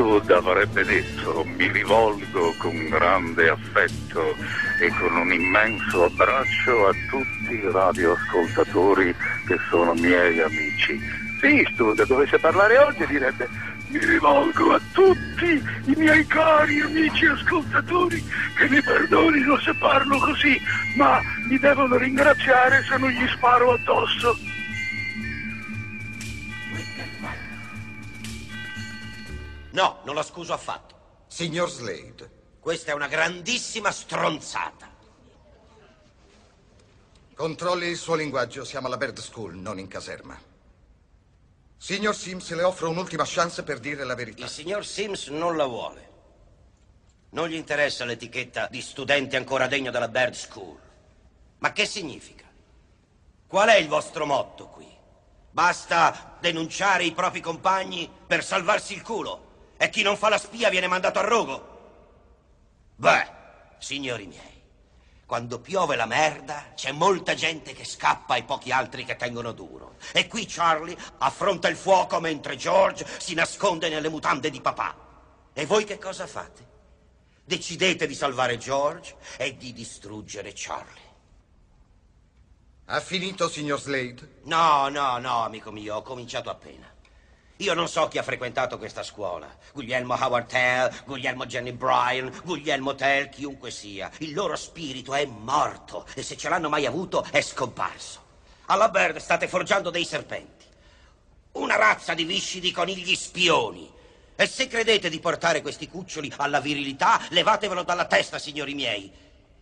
Eastwood 0.00 0.30
avrebbe 0.30 0.82
detto 0.82 1.44
mi 1.58 1.70
rivolgo 1.70 2.54
con 2.56 2.88
grande 2.88 3.50
affetto 3.50 4.34
e 4.80 4.88
con 4.98 5.14
un 5.14 5.30
immenso 5.30 6.04
abbraccio 6.04 6.88
a 6.88 6.92
tutti 7.10 7.52
i 7.52 7.70
radioascoltatori 7.70 9.14
che 9.46 9.58
sono 9.68 9.92
miei 9.92 10.40
amici. 10.40 10.98
Se 11.38 11.48
Eastwood 11.48 12.06
dovesse 12.06 12.38
parlare 12.38 12.78
oggi 12.78 13.04
direbbe 13.04 13.46
mi 13.88 13.98
rivolgo 13.98 14.72
a 14.72 14.80
tutti 14.92 15.62
i 15.84 15.94
miei 15.96 16.26
cari 16.26 16.80
amici 16.80 17.26
ascoltatori 17.26 18.24
che 18.56 18.68
mi 18.70 18.80
perdonino 18.80 19.58
se 19.58 19.74
parlo 19.74 20.18
così, 20.18 20.58
ma 20.96 21.20
mi 21.46 21.58
devono 21.58 21.98
ringraziare 21.98 22.82
se 22.88 22.96
non 22.96 23.10
gli 23.10 23.28
sparo 23.28 23.72
addosso. 23.72 24.49
No, 29.72 30.00
non 30.04 30.14
la 30.14 30.22
scuso 30.22 30.52
affatto. 30.52 30.98
Signor 31.26 31.70
Slade. 31.70 32.38
Questa 32.58 32.90
è 32.90 32.94
una 32.94 33.06
grandissima 33.06 33.90
stronzata. 33.90 34.88
Controlli 37.34 37.86
il 37.86 37.96
suo 37.96 38.16
linguaggio, 38.16 38.64
siamo 38.64 38.88
alla 38.88 38.96
Bird 38.96 39.18
School, 39.18 39.54
non 39.54 39.78
in 39.78 39.88
caserma. 39.88 40.38
Signor 41.76 42.14
Sims, 42.14 42.50
le 42.50 42.62
offro 42.62 42.90
un'ultima 42.90 43.24
chance 43.24 43.62
per 43.62 43.78
dire 43.78 44.04
la 44.04 44.14
verità. 44.14 44.44
Il 44.44 44.50
signor 44.50 44.84
Sims 44.84 45.28
non 45.28 45.56
la 45.56 45.64
vuole. 45.64 46.08
Non 47.30 47.48
gli 47.48 47.54
interessa 47.54 48.04
l'etichetta 48.04 48.66
di 48.66 48.82
studente 48.82 49.36
ancora 49.36 49.68
degno 49.68 49.90
della 49.90 50.08
Bird 50.08 50.34
School. 50.34 50.78
Ma 51.58 51.72
che 51.72 51.86
significa? 51.86 52.44
Qual 53.46 53.68
è 53.68 53.76
il 53.76 53.88
vostro 53.88 54.26
motto 54.26 54.66
qui? 54.66 54.86
Basta 55.50 56.36
denunciare 56.40 57.04
i 57.04 57.12
propri 57.12 57.40
compagni 57.40 58.10
per 58.26 58.44
salvarsi 58.44 58.94
il 58.94 59.02
culo 59.02 59.48
e 59.82 59.88
chi 59.88 60.02
non 60.02 60.18
fa 60.18 60.28
la 60.28 60.36
spia 60.36 60.68
viene 60.68 60.88
mandato 60.88 61.20
a 61.20 61.22
rogo? 61.22 61.78
Beh, 62.96 63.30
signori 63.78 64.26
miei, 64.26 64.62
quando 65.24 65.58
piove 65.58 65.96
la 65.96 66.04
merda 66.04 66.72
c'è 66.74 66.92
molta 66.92 67.32
gente 67.32 67.72
che 67.72 67.86
scappa 67.86 68.36
e 68.36 68.42
pochi 68.42 68.72
altri 68.72 69.06
che 69.06 69.16
tengono 69.16 69.52
duro. 69.52 69.96
E 70.12 70.26
qui 70.26 70.44
Charlie 70.44 70.94
affronta 71.16 71.68
il 71.68 71.76
fuoco 71.76 72.20
mentre 72.20 72.56
George 72.56 73.06
si 73.16 73.32
nasconde 73.32 73.88
nelle 73.88 74.10
mutande 74.10 74.50
di 74.50 74.60
papà. 74.60 74.94
E 75.54 75.64
voi 75.64 75.84
che 75.84 75.96
cosa 75.96 76.26
fate? 76.26 76.68
Decidete 77.42 78.06
di 78.06 78.14
salvare 78.14 78.58
George 78.58 79.16
e 79.38 79.56
di 79.56 79.72
distruggere 79.72 80.52
Charlie. 80.54 81.08
Ha 82.84 83.00
finito, 83.00 83.48
signor 83.48 83.80
Slade? 83.80 84.40
No, 84.42 84.90
no, 84.90 85.16
no, 85.16 85.42
amico 85.42 85.70
mio, 85.70 85.96
ho 85.96 86.02
cominciato 86.02 86.50
appena. 86.50 86.98
Io 87.60 87.74
non 87.74 87.88
so 87.88 88.08
chi 88.08 88.16
ha 88.16 88.22
frequentato 88.22 88.78
questa 88.78 89.02
scuola. 89.02 89.54
Guglielmo 89.74 90.14
Howard 90.14 90.46
Tell, 90.46 91.04
Guglielmo 91.04 91.44
Jenny 91.44 91.72
Bryan, 91.72 92.40
Guglielmo 92.42 92.94
Tell, 92.94 93.28
chiunque 93.28 93.70
sia. 93.70 94.10
Il 94.18 94.32
loro 94.32 94.56
spirito 94.56 95.12
è 95.12 95.26
morto 95.26 96.06
e 96.14 96.22
se 96.22 96.38
ce 96.38 96.48
l'hanno 96.48 96.70
mai 96.70 96.86
avuto 96.86 97.22
è 97.30 97.42
scomparso. 97.42 98.28
Alla 98.66 98.88
Bird 98.88 99.18
state 99.18 99.46
forgiando 99.46 99.90
dei 99.90 100.06
serpenti. 100.06 100.64
Una 101.52 101.76
razza 101.76 102.14
di 102.14 102.24
viscidi 102.24 102.72
conigli 102.72 103.14
spioni. 103.14 103.92
E 104.36 104.46
se 104.46 104.66
credete 104.66 105.10
di 105.10 105.20
portare 105.20 105.60
questi 105.60 105.86
cuccioli 105.86 106.32
alla 106.36 106.60
virilità, 106.60 107.20
levatevelo 107.28 107.82
dalla 107.82 108.06
testa, 108.06 108.38
signori 108.38 108.72
miei. 108.72 109.12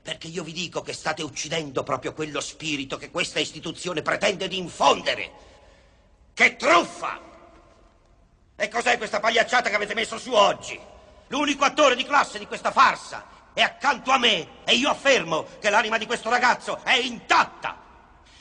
Perché 0.00 0.28
io 0.28 0.44
vi 0.44 0.52
dico 0.52 0.82
che 0.82 0.92
state 0.92 1.24
uccidendo 1.24 1.82
proprio 1.82 2.14
quello 2.14 2.40
spirito 2.40 2.96
che 2.96 3.10
questa 3.10 3.40
istituzione 3.40 4.02
pretende 4.02 4.46
di 4.46 4.56
infondere. 4.56 5.30
Che 6.32 6.54
truffa! 6.54 7.26
E 8.60 8.66
cos'è 8.66 8.98
questa 8.98 9.20
pagliacciata 9.20 9.68
che 9.68 9.76
avete 9.76 9.94
messo 9.94 10.18
su 10.18 10.32
oggi? 10.32 10.76
L'unico 11.28 11.64
attore 11.64 11.94
di 11.94 12.04
classe 12.04 12.40
di 12.40 12.46
questa 12.48 12.72
farsa 12.72 13.24
è 13.54 13.62
accanto 13.62 14.10
a 14.10 14.18
me 14.18 14.64
e 14.64 14.74
io 14.74 14.90
affermo 14.90 15.46
che 15.60 15.70
l'anima 15.70 15.96
di 15.96 16.06
questo 16.06 16.28
ragazzo 16.28 16.80
è 16.82 16.96
intatta. 16.96 17.76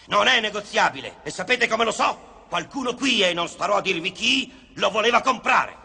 Non 0.08 0.26
è 0.26 0.40
negoziabile 0.40 1.18
e 1.22 1.30
sapete 1.30 1.68
come 1.68 1.84
lo 1.84 1.92
so? 1.92 2.46
Qualcuno 2.50 2.96
qui, 2.96 3.22
e 3.22 3.34
non 3.34 3.48
starò 3.48 3.76
a 3.76 3.82
dirvi 3.82 4.12
chi, 4.12 4.72
lo 4.74 4.90
voleva 4.90 5.22
comprare. 5.22 5.76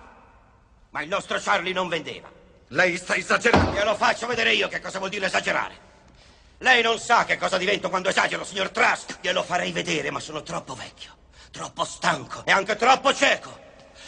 Ma 0.91 1.03
il 1.03 1.09
nostro 1.09 1.39
Charlie 1.39 1.75
non 1.75 1.89
vendeva. 1.89 2.31
Lei 2.69 2.97
sta 2.97 3.15
esagerando. 3.15 3.73
Glielo 3.73 3.95
faccio 3.97 4.27
vedere 4.27 4.55
io 4.55 4.67
che 4.69 4.81
cosa 4.81 4.97
vuol 4.97 5.11
dire 5.11 5.27
esagerare. 5.27 5.91
Lei 6.57 6.81
non 6.81 6.99
sa 6.99 7.27
che 7.27 7.37
cosa 7.37 7.59
divento 7.59 7.91
quando 7.91 8.09
esagero, 8.09 8.45
signor 8.45 8.71
Trask. 8.71 9.19
Glielo 9.21 9.43
farei 9.43 9.73
vedere, 9.73 10.11
ma 10.11 10.21
sono 10.21 10.43
troppo 10.43 10.75
vecchio, 10.75 11.15
troppo 11.51 11.85
stanco 11.85 12.47
e 12.47 12.51
anche 12.51 12.77
troppo 12.77 13.13
cieco. 13.13 13.62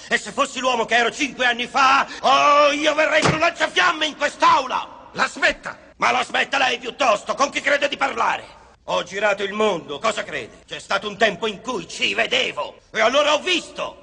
E 0.09 0.19
se 0.19 0.33
fossi 0.33 0.61
l'uomo 0.61 0.85
che 0.85 0.97
ero 0.97 1.11
cinque 1.11 1.47
anni 1.47 1.67
fa, 1.67 2.07
oh, 2.21 2.73
io 2.73 2.95
verrei 2.95 3.23
con 3.23 3.35
un 3.35 3.39
lanciafiamme 3.39 4.07
in 4.07 4.17
quest'aula! 4.17 5.09
La 5.13 5.27
smetta! 5.27 5.79
Ma 5.97 6.11
la 6.11 6.25
smetta 6.25 6.59
lei 6.59 6.79
piuttosto, 6.79 7.35
con 7.35 7.51
chi 7.51 7.61
crede 7.61 7.89
di 7.89 7.97
parlare? 7.97 8.45
Ho 8.85 9.03
girato 9.03 9.43
il 9.43 9.53
mondo, 9.53 9.99
cosa 9.99 10.23
crede? 10.25 10.65
C'è 10.67 10.79
stato 10.79 11.09
un 11.09 11.17
tempo 11.17 11.47
in 11.47 11.63
cui 11.63 11.89
ci 11.89 12.13
vedevo, 12.13 12.81
e 12.91 13.01
allora 13.01 13.33
ho 13.33 13.39
visto! 13.39 14.03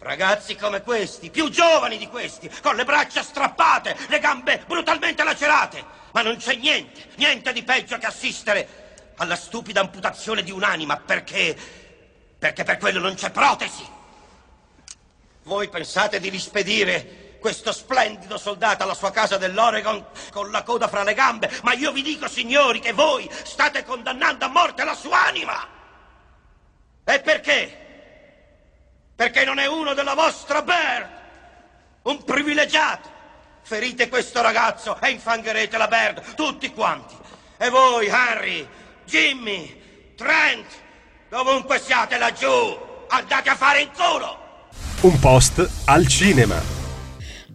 Ragazzi 0.00 0.56
come 0.56 0.80
questi, 0.80 1.28
più 1.28 1.50
giovani 1.50 1.98
di 1.98 2.08
questi, 2.08 2.50
con 2.62 2.74
le 2.74 2.84
braccia 2.84 3.22
strappate, 3.22 3.96
le 4.08 4.18
gambe 4.18 4.64
brutalmente 4.66 5.22
lacerate. 5.22 5.84
Ma 6.12 6.22
non 6.22 6.38
c'è 6.38 6.54
niente, 6.54 7.10
niente 7.16 7.52
di 7.52 7.62
peggio 7.62 7.98
che 7.98 8.06
assistere 8.06 9.12
alla 9.16 9.36
stupida 9.36 9.80
amputazione 9.80 10.42
di 10.42 10.50
un'anima, 10.50 10.96
perché... 10.96 11.54
perché 12.38 12.64
per 12.64 12.78
quello 12.78 12.98
non 12.98 13.14
c'è 13.14 13.30
protesi. 13.30 13.98
Voi 15.50 15.66
pensate 15.68 16.20
di 16.20 16.28
rispedire 16.28 17.38
questo 17.40 17.72
splendido 17.72 18.38
soldato 18.38 18.84
alla 18.84 18.94
sua 18.94 19.10
casa 19.10 19.36
dell'Oregon 19.36 20.06
con 20.30 20.48
la 20.52 20.62
coda 20.62 20.86
fra 20.86 21.02
le 21.02 21.12
gambe, 21.12 21.50
ma 21.64 21.72
io 21.72 21.90
vi 21.90 22.02
dico, 22.02 22.28
signori, 22.28 22.78
che 22.78 22.92
voi 22.92 23.28
state 23.42 23.82
condannando 23.82 24.44
a 24.44 24.48
morte 24.48 24.84
la 24.84 24.94
sua 24.94 25.26
anima. 25.26 25.66
E 27.02 27.20
perché? 27.20 27.78
Perché 29.16 29.44
non 29.44 29.58
è 29.58 29.66
uno 29.66 29.92
della 29.92 30.14
vostra 30.14 30.62
Bird, 30.62 31.08
un 32.02 32.22
privilegiato. 32.22 33.10
Ferite 33.62 34.08
questo 34.08 34.42
ragazzo 34.42 35.00
e 35.00 35.10
infangherete 35.10 35.76
la 35.76 35.88
Bird, 35.88 36.34
tutti 36.34 36.70
quanti. 36.72 37.16
E 37.56 37.70
voi, 37.70 38.08
Harry, 38.08 38.68
Jimmy, 39.04 40.14
Trent, 40.14 40.72
dovunque 41.28 41.80
siate 41.80 42.18
laggiù, 42.18 43.04
andate 43.08 43.50
a 43.50 43.56
fare 43.56 43.80
in 43.80 43.90
culo! 43.90 44.39
Un 45.02 45.16
post 45.16 45.62
al 45.86 46.06
cinema. 46.12 46.79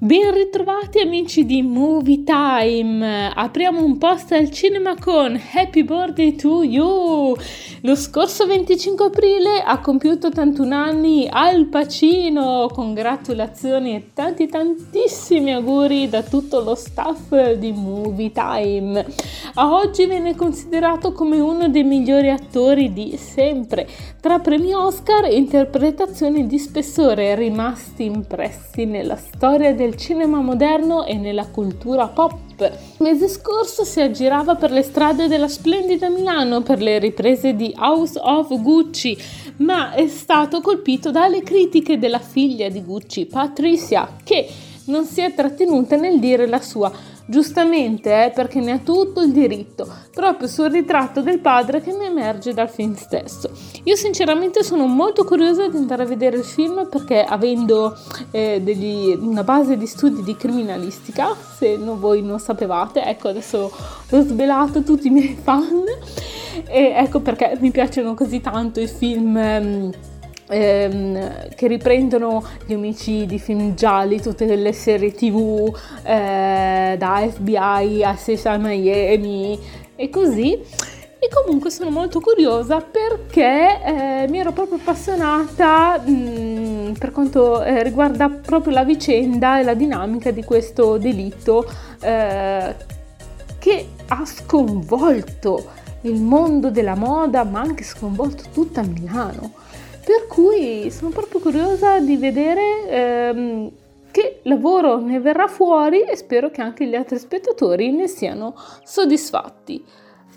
Ben 0.05 0.31
ritrovati 0.35 0.99
amici 0.99 1.47
di 1.47 1.63
Movie 1.63 2.23
Time. 2.23 3.33
Apriamo 3.33 3.83
un 3.83 3.97
post 3.97 4.33
al 4.33 4.51
cinema 4.51 4.93
con 4.99 5.35
Happy 5.51 5.83
Birthday 5.83 6.35
to 6.35 6.61
You. 6.61 7.35
Lo 7.81 7.95
scorso 7.95 8.45
25 8.45 9.05
aprile 9.05 9.63
ha 9.63 9.79
compiuto 9.79 10.27
81 10.27 10.75
anni 10.75 11.27
Al 11.27 11.65
Pacino. 11.65 12.69
Congratulazioni 12.71 13.95
e 13.95 14.11
tanti 14.13 14.47
tantissimi 14.47 15.51
auguri 15.53 16.07
da 16.07 16.21
tutto 16.21 16.59
lo 16.59 16.75
staff 16.75 17.53
di 17.53 17.71
Movie 17.71 18.31
Time. 18.31 19.05
A 19.55 19.73
oggi 19.73 20.05
viene 20.05 20.35
considerato 20.35 21.13
come 21.13 21.39
uno 21.39 21.67
dei 21.67 21.83
migliori 21.83 22.29
attori 22.29 22.93
di 22.93 23.17
sempre. 23.17 23.87
Tra 24.21 24.37
premi 24.37 24.71
Oscar 24.71 25.25
e 25.25 25.35
interpretazioni 25.35 26.45
di 26.45 26.59
spessore 26.59 27.33
rimasti 27.33 28.05
impressi 28.05 28.85
nella 28.85 29.15
storia 29.15 29.73
del 29.73 29.94
cinema 29.95 30.41
moderno 30.41 31.05
e 31.05 31.15
nella 31.15 31.47
cultura 31.47 32.07
pop. 32.07 32.37
Il 32.59 32.71
mese 32.99 33.27
scorso 33.27 33.83
si 33.83 33.99
aggirava 34.01 34.55
per 34.55 34.71
le 34.71 34.81
strade 34.81 35.27
della 35.27 35.47
splendida 35.47 36.09
Milano 36.09 36.61
per 36.61 36.81
le 36.81 36.99
riprese 36.99 37.55
di 37.55 37.73
House 37.77 38.19
of 38.21 38.61
Gucci, 38.61 39.17
ma 39.57 39.93
è 39.93 40.07
stato 40.07 40.61
colpito 40.61 41.11
dalle 41.11 41.41
critiche 41.41 41.97
della 41.97 42.19
figlia 42.19 42.69
di 42.69 42.83
Gucci, 42.83 43.25
Patricia, 43.25 44.15
che 44.23 44.47
non 44.85 45.05
si 45.05 45.21
è 45.21 45.33
trattenuta 45.33 45.95
nel 45.95 46.19
dire 46.19 46.47
la 46.47 46.61
sua 46.61 46.91
giustamente 47.25 48.25
eh, 48.25 48.29
perché 48.31 48.59
ne 48.59 48.73
ha 48.73 48.77
tutto 48.79 49.21
il 49.21 49.31
diritto, 49.31 49.87
proprio 50.13 50.47
sul 50.47 50.69
ritratto 50.69 51.21
del 51.21 51.39
padre 51.39 51.81
che 51.81 51.91
ne 51.91 52.05
emerge 52.05 52.53
dal 52.53 52.69
film 52.69 52.95
stesso. 52.95 53.49
Io 53.83 53.95
sinceramente 53.95 54.63
sono 54.63 54.85
molto 54.85 55.23
curiosa 55.23 55.67
di 55.67 55.77
andare 55.77 56.03
a 56.03 56.05
vedere 56.05 56.37
il 56.37 56.43
film 56.43 56.87
perché 56.89 57.23
avendo 57.23 57.97
eh, 58.31 58.61
degli, 58.61 59.15
una 59.19 59.43
base 59.43 59.77
di 59.77 59.87
studi 59.87 60.23
di 60.23 60.35
criminalistica, 60.35 61.35
se 61.35 61.77
non, 61.77 61.99
voi 61.99 62.21
non 62.21 62.39
sapevate, 62.39 63.03
ecco 63.03 63.29
adesso 63.29 63.71
ho 64.09 64.21
svelato 64.21 64.83
tutti 64.83 65.07
i 65.07 65.11
miei 65.11 65.37
fan 65.41 65.83
e 66.67 66.93
ecco 66.95 67.19
perché 67.19 67.57
mi 67.59 67.71
piacciono 67.71 68.13
così 68.13 68.41
tanto 68.41 68.79
i 68.79 68.87
film... 68.87 69.37
Ehm, 69.37 69.91
ehm, 70.47 71.49
che 71.55 71.67
riprendono 71.67 72.43
gli 72.65 72.73
omicidi, 72.73 73.39
film 73.39 73.75
gialli, 73.75 74.21
tutte 74.21 74.53
le 74.55 74.73
serie 74.73 75.11
tv 75.11 75.75
eh, 76.03 76.95
da 76.97 77.27
FBI 77.29 78.03
a 78.03 78.13
CSI 78.13 78.57
Miami 78.57 79.59
e 79.95 80.09
così. 80.09 80.59
E 81.17 81.29
comunque 81.33 81.71
sono 81.71 81.89
molto 81.89 82.19
curiosa 82.19 82.81
perché 82.81 83.81
eh, 83.83 84.27
mi 84.29 84.37
ero 84.37 84.51
proprio 84.51 84.77
appassionata 84.77 85.97
mh, 85.97 86.11
mm, 86.11 86.91
per 86.93 87.11
quanto 87.11 87.63
eh, 87.63 87.81
riguarda 87.81 88.29
proprio 88.29 88.73
la 88.73 88.83
vicenda 88.83 89.59
e 89.59 89.63
la 89.63 89.73
dinamica 89.73 90.29
di 90.29 90.43
questo 90.43 90.97
delitto 90.97 91.67
eh, 92.01 92.75
che 93.57 93.87
ha 94.07 94.23
sconvolto 94.25 95.71
il 96.01 96.21
mondo 96.21 96.69
della 96.69 96.95
moda 96.95 97.43
ma 97.43 97.61
anche 97.61 97.83
sconvolto 97.83 98.43
tutta 98.53 98.83
Milano. 98.83 99.63
Per 100.05 100.27
cui 100.27 100.91
sono 100.91 101.09
proprio 101.09 101.39
curiosa 101.39 101.99
di 101.99 102.15
vedere 102.15 102.87
ehm, 102.87 103.71
che 104.11 104.39
lavoro 104.43 104.99
ne 104.99 105.19
verrà 105.19 105.47
fuori 105.47 106.01
e 106.01 106.15
spero 106.15 106.51
che 106.51 106.61
anche 106.61 106.85
gli 106.85 106.93
altri 106.93 107.17
spettatori 107.17 107.91
ne 107.91 108.07
siano 108.07 108.55
soddisfatti. 108.83 109.83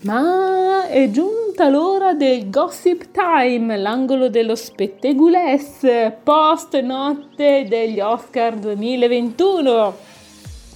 Ma 0.03 0.87
è 0.87 1.11
giunta 1.11 1.69
l'ora 1.69 2.15
del 2.15 2.49
Gossip 2.49 3.11
Time, 3.11 3.77
l'angolo 3.77 4.31
dello 4.31 4.55
spettegules 4.55 5.87
post 6.23 6.81
notte 6.81 7.67
degli 7.69 8.01
Oscar 8.01 8.55
2021, 8.55 9.97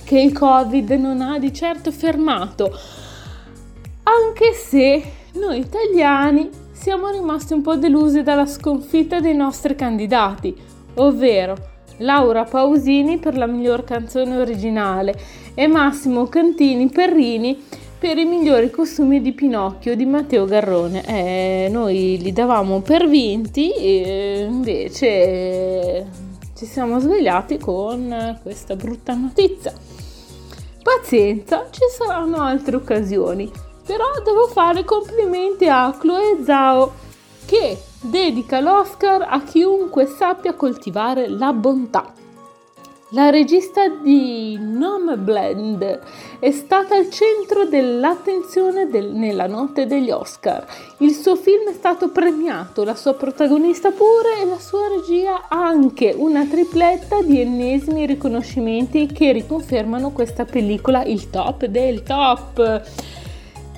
che 0.05 0.21
il 0.21 0.37
Covid 0.37 0.91
non 0.91 1.23
ha 1.23 1.39
di 1.39 1.53
certo 1.53 1.91
fermato, 1.91 2.71
anche 4.03 4.53
se 4.53 5.03
noi 5.33 5.61
italiani 5.61 6.62
siamo 6.83 7.11
rimasti 7.11 7.53
un 7.53 7.63
po' 7.63 7.77
delusi 7.77 8.25
dalla 8.25 8.45
sconfitta 8.45 9.21
dei 9.21 9.37
nostri 9.37 9.77
candidati, 9.77 10.53
ovvero 10.95 11.55
Laura 11.99 12.43
Pausini 12.43 13.19
per 13.19 13.37
la 13.37 13.47
miglior 13.47 13.85
canzone 13.85 14.37
originale 14.37 15.15
e 15.55 15.69
Massimo 15.69 16.27
Cantini 16.27 16.89
Perrini 16.89 17.57
per 17.97 18.19
i 18.19 18.25
migliori 18.25 18.69
costumi 18.71 19.21
di 19.21 19.33
Pinocchio 19.33 19.95
di 19.95 20.05
Matteo 20.07 20.45
Garrone. 20.45 21.07
Eh, 21.07 21.69
noi 21.71 22.19
li 22.21 22.33
davamo 22.33 22.81
per 22.81 23.09
vinti 23.09 23.71
e 23.71 24.45
invece 24.51 26.05
ci 26.57 26.67
siamo 26.67 26.99
svegliati 26.99 27.59
con 27.59 28.41
questa 28.43 28.75
brutta 28.75 29.15
notizia. 29.15 29.73
Pazienza, 30.83 31.69
ci 31.71 31.83
saranno 31.97 32.41
altre 32.41 32.75
occasioni. 32.75 33.71
Però 33.85 34.05
devo 34.25 34.47
fare 34.47 34.85
complimenti 34.85 35.69
a 35.69 35.95
Chloe 35.99 36.43
Zhao 36.45 36.93
che 37.45 37.79
dedica 38.01 38.61
l'Oscar 38.61 39.27
a 39.29 39.43
chiunque 39.43 40.07
sappia 40.07 40.55
coltivare 40.55 41.29
la 41.29 41.53
bontà. 41.53 42.13
La 43.15 43.29
regista 43.29 43.89
di 43.89 44.57
Nomadland 44.59 46.01
è 46.39 46.51
stata 46.51 46.95
al 46.95 47.11
centro 47.11 47.67
dell'attenzione 47.67 48.89
del, 48.89 49.11
nella 49.13 49.47
notte 49.47 49.87
degli 49.87 50.11
Oscar. 50.11 50.67
Il 51.01 51.13
suo 51.13 51.37
film 51.37 51.69
è 51.69 51.75
stato 51.75 52.09
premiato, 52.09 52.85
la 52.85 52.95
sua 52.95 53.13
protagonista 53.13 53.91
pure 53.91 54.41
e 54.41 54.47
la 54.47 54.59
sua 54.59 54.89
regia 54.89 55.49
anche, 55.49 56.15
una 56.17 56.47
tripletta 56.47 57.21
di 57.21 57.39
ennesimi 57.39 58.07
riconoscimenti 58.07 59.07
che 59.09 59.33
riconfermano 59.33 60.11
questa 60.13 60.47
pellicola 60.47 61.05
il 61.05 61.29
top 61.29 61.67
del 61.67 62.03
top. 62.03 62.83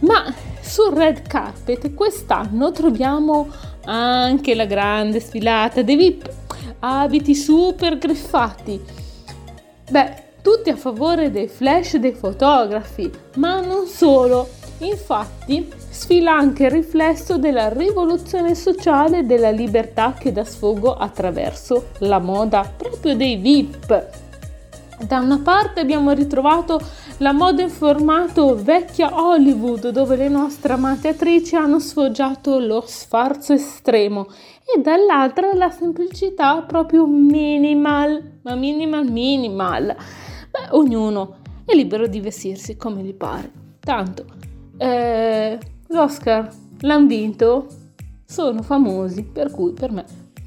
Ma 0.00 0.32
sul 0.60 0.92
red 0.94 1.26
carpet 1.26 1.94
quest'anno 1.94 2.72
troviamo 2.72 3.48
anche 3.84 4.54
la 4.54 4.64
grande 4.64 5.20
sfilata 5.20 5.82
dei 5.82 5.96
VIP, 5.96 6.30
abiti 6.80 7.34
super 7.34 7.98
griffati, 7.98 9.02
Beh, 9.90 10.22
tutti 10.40 10.70
a 10.70 10.76
favore 10.76 11.30
dei 11.30 11.46
flash 11.46 11.96
dei 11.96 12.12
fotografi, 12.12 13.10
ma 13.36 13.60
non 13.60 13.86
solo. 13.86 14.48
Infatti, 14.78 15.70
sfila 15.90 16.32
anche 16.32 16.64
il 16.64 16.70
riflesso 16.70 17.36
della 17.36 17.68
rivoluzione 17.68 18.54
sociale 18.54 19.26
della 19.26 19.50
libertà 19.50 20.14
che 20.18 20.32
dà 20.32 20.42
sfogo 20.42 20.94
attraverso 20.94 21.88
la 21.98 22.18
moda 22.18 22.68
proprio 22.74 23.14
dei 23.14 23.36
VIP. 23.36 24.23
Da 25.00 25.18
una 25.18 25.38
parte 25.38 25.80
abbiamo 25.80 26.12
ritrovato 26.12 26.80
la 27.18 27.32
moda 27.32 27.62
in 27.62 27.68
formato 27.68 28.54
vecchia 28.54 29.10
Hollywood 29.12 29.88
dove 29.90 30.16
le 30.16 30.28
nostre 30.28 30.72
amate 30.72 31.08
attrici 31.08 31.56
hanno 31.56 31.80
sfoggiato 31.80 32.58
lo 32.58 32.82
sfarzo 32.86 33.52
estremo 33.52 34.28
e 34.64 34.80
dall'altra 34.80 35.52
la 35.52 35.70
semplicità 35.70 36.62
proprio 36.62 37.06
minimal, 37.06 38.38
ma 38.42 38.54
minimal 38.54 39.10
minimal. 39.10 39.86
Beh, 39.86 40.68
ognuno 40.70 41.38
è 41.64 41.74
libero 41.74 42.06
di 42.06 42.20
vestirsi 42.20 42.76
come 42.76 43.02
gli 43.02 43.14
pare. 43.14 43.50
Tanto, 43.80 44.24
eh, 44.78 45.58
l'Oscar 45.88 46.48
l'hanno 46.80 47.06
vinto, 47.06 47.66
sono 48.24 48.62
famosi, 48.62 49.24
per 49.24 49.50
cui 49.50 49.72
per 49.72 49.90
me 49.90 50.04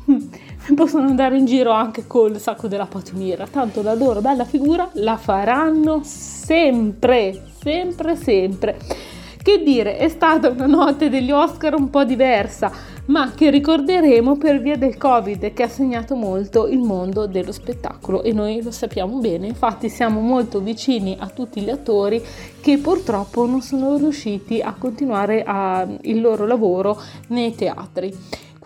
possono 0.76 1.08
andare 1.08 1.38
in 1.38 1.46
giro 1.46 1.72
anche 1.72 2.08
col 2.08 2.40
sacco 2.40 2.68
della 2.68 2.86
patiniera, 2.86 3.48
tanto 3.48 3.82
la 3.82 3.94
loro 3.94 4.22
bella 4.22 4.46
figura 4.46 4.90
la 4.94 5.18
faranno 5.18 6.02
sempre, 6.04 7.44
sempre, 7.62 8.16
sempre. 8.16 8.78
Che 9.42 9.64
dire, 9.64 9.96
è 9.96 10.10
stata 10.10 10.50
una 10.50 10.66
notte 10.66 11.10
degli 11.10 11.32
Oscar 11.32 11.74
un 11.74 11.90
po' 11.90 12.04
diversa, 12.04 12.70
ma 13.06 13.32
che 13.34 13.50
ricorderemo 13.50 14.36
per 14.36 14.60
via 14.60 14.76
del 14.76 14.98
Covid 14.98 15.54
che 15.54 15.64
ha 15.64 15.70
segnato 15.70 16.16
molto 16.16 16.68
il 16.68 16.80
mondo 16.80 17.28
dello 17.28 17.54
spettacolo 17.54 18.24
e 18.24 18.34
noi 18.34 18.62
lo 18.62 18.72
sappiamo 18.72 19.20
bene, 19.20 19.48
infatti 19.48 19.88
siamo 19.88 20.20
molto 20.20 20.60
vicini 20.60 21.16
a 21.18 21.28
tutti 21.28 21.62
gli 21.62 21.70
attori 21.70 22.22
che 22.60 22.78
purtroppo 22.78 23.46
non 23.46 23.62
sono 23.62 23.96
riusciti 23.96 24.60
a 24.60 24.74
continuare 24.78 25.44
a, 25.46 25.88
il 26.02 26.20
loro 26.20 26.46
lavoro 26.46 27.02
nei 27.28 27.56
teatri. 27.56 28.14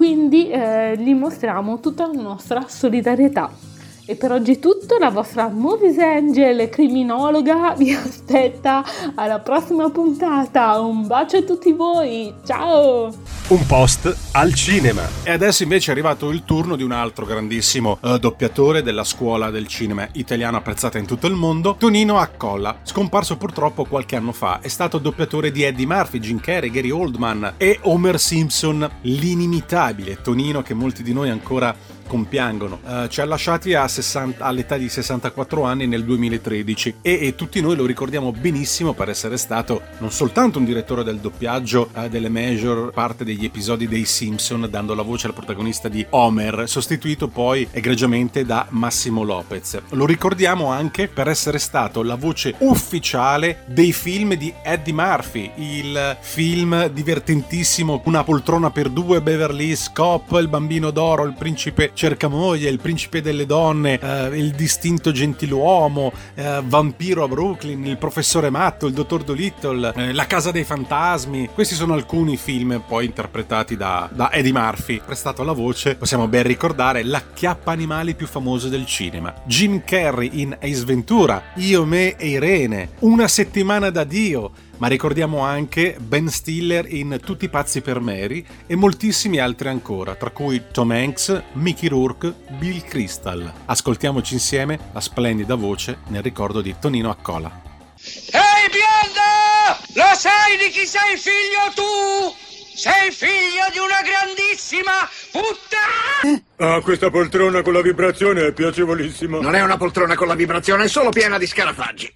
Quindi 0.01 0.49
eh, 0.49 0.97
gli 0.97 1.13
mostriamo 1.13 1.79
tutta 1.79 2.07
la 2.07 2.19
nostra 2.19 2.65
solidarietà. 2.67 3.70
E 4.03 4.15
per 4.15 4.31
oggi 4.31 4.53
è 4.53 4.59
tutto, 4.59 4.97
la 4.97 5.11
vostra 5.11 5.47
Movies 5.47 5.99
Angel 5.99 6.69
criminologa 6.69 7.75
vi 7.77 7.93
aspetta 7.93 8.83
alla 9.13 9.39
prossima 9.39 9.91
puntata. 9.91 10.79
Un 10.79 11.05
bacio 11.05 11.37
a 11.37 11.41
tutti 11.43 11.71
voi, 11.71 12.33
ciao! 12.43 13.13
Un 13.49 13.65
post 13.67 14.15
al 14.31 14.55
cinema. 14.55 15.07
E 15.23 15.31
adesso 15.31 15.61
invece 15.61 15.89
è 15.89 15.93
arrivato 15.93 16.31
il 16.31 16.43
turno 16.45 16.75
di 16.75 16.83
un 16.83 16.91
altro 16.91 17.25
grandissimo 17.25 17.99
uh, 18.01 18.17
doppiatore 18.17 18.81
della 18.81 19.03
scuola 19.03 19.51
del 19.51 19.67
cinema 19.67 20.07
italiano 20.13 20.57
apprezzata 20.57 20.97
in 20.97 21.05
tutto 21.05 21.27
il 21.27 21.35
mondo, 21.35 21.75
Tonino 21.77 22.17
Accolla, 22.17 22.79
scomparso 22.81 23.37
purtroppo 23.37 23.85
qualche 23.85 24.15
anno 24.15 24.31
fa. 24.31 24.61
È 24.61 24.67
stato 24.67 24.97
doppiatore 24.97 25.51
di 25.51 25.61
Eddie 25.61 25.85
Murphy, 25.85 26.19
Jim 26.19 26.39
Carrey, 26.39 26.71
Gary 26.71 26.89
Oldman 26.89 27.53
e 27.57 27.77
Homer 27.83 28.19
Simpson, 28.19 28.89
l'inimitabile 29.01 30.21
Tonino 30.21 30.63
che 30.63 30.73
molti 30.73 31.03
di 31.03 31.13
noi 31.13 31.29
ancora 31.29 31.99
compiangono. 32.07 32.79
Uh, 32.83 33.07
ci 33.07 33.21
ha 33.21 33.25
lasciati 33.25 33.75
60, 33.85 34.43
all'età 34.43 34.77
di 34.77 34.89
64 34.89 35.63
anni 35.63 35.87
nel 35.87 36.03
2013 36.03 36.95
e, 37.01 37.19
e, 37.21 37.35
tutti 37.35 37.61
noi 37.61 37.75
lo 37.75 37.85
ricordiamo 37.85 38.31
benissimo 38.31 38.93
per 38.93 39.09
essere 39.09 39.37
stato 39.37 39.81
non 39.99 40.11
soltanto 40.11 40.59
un 40.59 40.65
direttore 40.65 41.03
del 41.03 41.17
doppiaggio 41.17 41.89
uh, 41.93 42.07
delle 42.07 42.29
major 42.29 42.91
parte 42.91 43.23
degli 43.23 43.45
episodi 43.45 43.87
dei 43.87 44.05
Simpson 44.05 44.67
dando 44.69 44.93
la 44.93 45.01
voce 45.01 45.27
al 45.27 45.33
protagonista 45.33 45.87
di 45.89 46.05
Homer, 46.09 46.63
sostituito 46.67 47.27
poi 47.27 47.67
egregiamente 47.71 48.45
da 48.45 48.65
Massimo 48.69 49.23
Lopez. 49.23 49.81
Lo 49.89 50.05
ricordiamo 50.05 50.67
anche 50.67 51.07
per 51.07 51.27
essere 51.27 51.59
stato 51.59 52.03
la 52.03 52.15
voce 52.15 52.53
ufficiale 52.59 53.63
dei 53.67 53.93
film 53.93 54.35
di 54.35 54.53
Eddie 54.63 54.93
Murphy, 54.93 55.51
il 55.55 56.17
film 56.19 56.87
divertentissimo 56.87 58.01
Una 58.05 58.23
poltrona 58.23 58.71
per 58.71 58.89
due, 58.89 59.21
Beverly 59.21 59.67
Hills 59.67 59.91
Il 60.39 60.47
bambino 60.47 60.91
d'oro, 60.91 61.25
Il 61.25 61.33
principe 61.33 61.91
cercamoglie, 62.01 62.71
Il 62.71 62.79
principe 62.79 63.21
delle 63.21 63.45
donne, 63.45 63.99
eh, 63.99 64.35
Il 64.35 64.53
distinto 64.53 65.11
gentiluomo, 65.11 66.11
eh, 66.33 66.59
Vampiro 66.65 67.23
a 67.23 67.27
Brooklyn, 67.27 67.85
Il 67.85 67.97
professore 67.97 68.49
matto, 68.49 68.87
Il 68.87 68.93
dottor 68.93 69.23
Dolittle, 69.23 69.93
eh, 69.95 70.11
La 70.11 70.25
casa 70.25 70.49
dei 70.49 70.63
fantasmi. 70.63 71.49
Questi 71.53 71.75
sono 71.75 71.93
alcuni 71.93 72.37
film 72.37 72.81
poi 72.87 73.05
interpretati 73.05 73.77
da, 73.77 74.09
da 74.11 74.31
Eddie 74.33 74.51
Murphy. 74.51 74.99
Prestato 75.05 75.43
alla 75.43 75.51
voce, 75.51 75.93
possiamo 75.95 76.27
ben 76.27 76.41
ricordare 76.41 77.03
l'acchiappa 77.03 77.71
animali 77.71 78.15
più 78.15 78.25
famoso 78.25 78.67
del 78.67 78.87
cinema. 78.87 79.31
Jim 79.45 79.83
Carrey 79.83 80.41
in 80.41 80.57
Ace 80.59 80.83
Ventura, 80.83 81.51
Io, 81.57 81.85
me 81.85 82.15
e 82.15 82.29
Irene, 82.29 82.89
Una 83.01 83.27
settimana 83.27 83.91
da 83.91 84.03
Dio 84.03 84.69
ma 84.81 84.87
ricordiamo 84.87 85.41
anche 85.41 85.95
Ben 85.99 86.27
Stiller 86.27 86.91
in 86.91 87.19
Tutti 87.23 87.47
pazzi 87.49 87.81
per 87.81 87.99
Mary 87.99 88.43
e 88.65 88.75
moltissimi 88.75 89.37
altri 89.37 89.69
ancora, 89.69 90.15
tra 90.15 90.31
cui 90.31 90.63
Tom 90.71 90.89
Hanks, 90.89 91.43
Mickey 91.53 91.87
Rourke, 91.87 92.33
Bill 92.57 92.81
Crystal. 92.81 93.53
Ascoltiamoci 93.65 94.33
insieme 94.33 94.79
la 94.91 94.99
splendida 94.99 95.53
voce 95.53 95.99
nel 96.07 96.23
ricordo 96.23 96.61
di 96.61 96.75
Tonino 96.79 97.11
Accola. 97.11 97.61
Ehi 98.01 98.69
bionda! 98.71 99.77
Lo 99.93 100.15
sai 100.17 100.57
di 100.57 100.71
chi 100.71 100.87
sei 100.87 101.15
figlio 101.15 101.71
tu? 101.75 102.35
Sei 102.73 103.11
figlio 103.11 103.69
di 103.71 103.77
una 103.77 104.01
grandissima 104.01 105.07
puttana! 105.31 106.43
Ah, 106.55 106.81
questa 106.81 107.11
poltrona 107.11 107.61
con 107.61 107.73
la 107.73 107.81
vibrazione 107.81 108.47
è 108.47 108.51
piacevolissima. 108.51 109.41
Non 109.41 109.53
è 109.53 109.61
una 109.61 109.77
poltrona 109.77 110.15
con 110.15 110.27
la 110.27 110.33
vibrazione, 110.33 110.85
è 110.85 110.87
solo 110.87 111.11
piena 111.11 111.37
di 111.37 111.45
scarafaggi. 111.45 112.11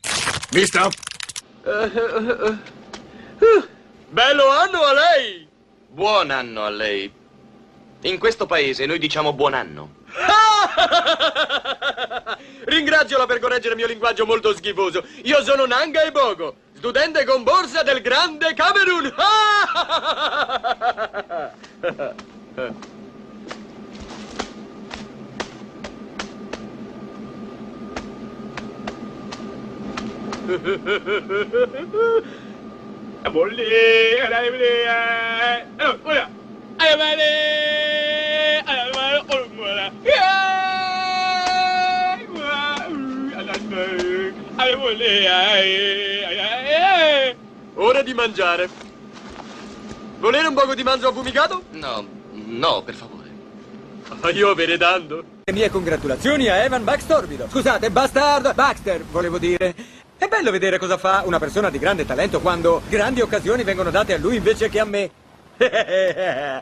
Visto? 0.49 0.89
Bello 4.08 4.49
anno 4.49 4.84
a 4.84 4.93
lei! 4.93 5.47
Buon 5.88 6.30
anno 6.30 6.63
a 6.63 6.69
lei. 6.69 7.12
In 8.01 8.19
questo 8.19 8.45
paese 8.45 8.86
noi 8.86 8.99
diciamo 8.99 9.34
buon 9.34 9.56
anno. 9.56 9.95
Ringraziola 12.65 13.25
per 13.25 13.39
correggere 13.39 13.69
il 13.69 13.78
mio 13.78 13.88
linguaggio 13.88 14.28
molto 14.28 14.54
schifoso. 14.54 15.04
Io 15.23 15.43
sono 15.43 15.65
Nanga 15.65 16.04
e 16.04 16.12
Bogo, 16.12 16.56
studente 16.75 17.25
con 17.25 17.41
borsa 17.41 17.82
del 17.82 18.01
grande 18.01 18.54
Camerun. 18.54 19.12
Ora 47.75 48.01
di 48.03 48.13
mangiare. 48.13 48.69
Volere 50.19 50.47
un 50.47 50.53
poco 50.53 50.75
di 50.75 50.84
manzo 50.84 51.08
affumicato? 51.08 51.63
No, 51.71 52.05
no, 52.34 52.81
per 52.84 52.93
favore. 52.93 53.29
Ah, 54.21 54.29
io 54.29 54.49
avere 54.49 54.77
dando. 54.77 55.23
Le 55.43 55.53
mie 55.53 55.69
congratulazioni 55.69 56.47
a 56.47 56.58
Evan 56.58 56.84
Baxtorbido. 56.84 57.47
Scusate, 57.49 57.89
Bastard 57.91 58.53
Baxter, 58.53 59.03
volevo 59.03 59.38
dire. 59.38 59.75
È 60.17 60.28
bello 60.28 60.51
vedere 60.51 60.78
cosa 60.78 60.97
fa 60.97 61.23
una 61.25 61.39
persona 61.39 61.69
di 61.69 61.78
grande 61.78 62.06
talento 62.06 62.39
quando 62.39 62.82
grandi 62.88 63.21
occasioni 63.21 63.63
vengono 63.63 63.91
date 63.91 64.13
a 64.13 64.17
lui 64.17 64.38
invece 64.38 64.69
che 64.69 64.80
a 64.80 64.86
me. 64.86 65.12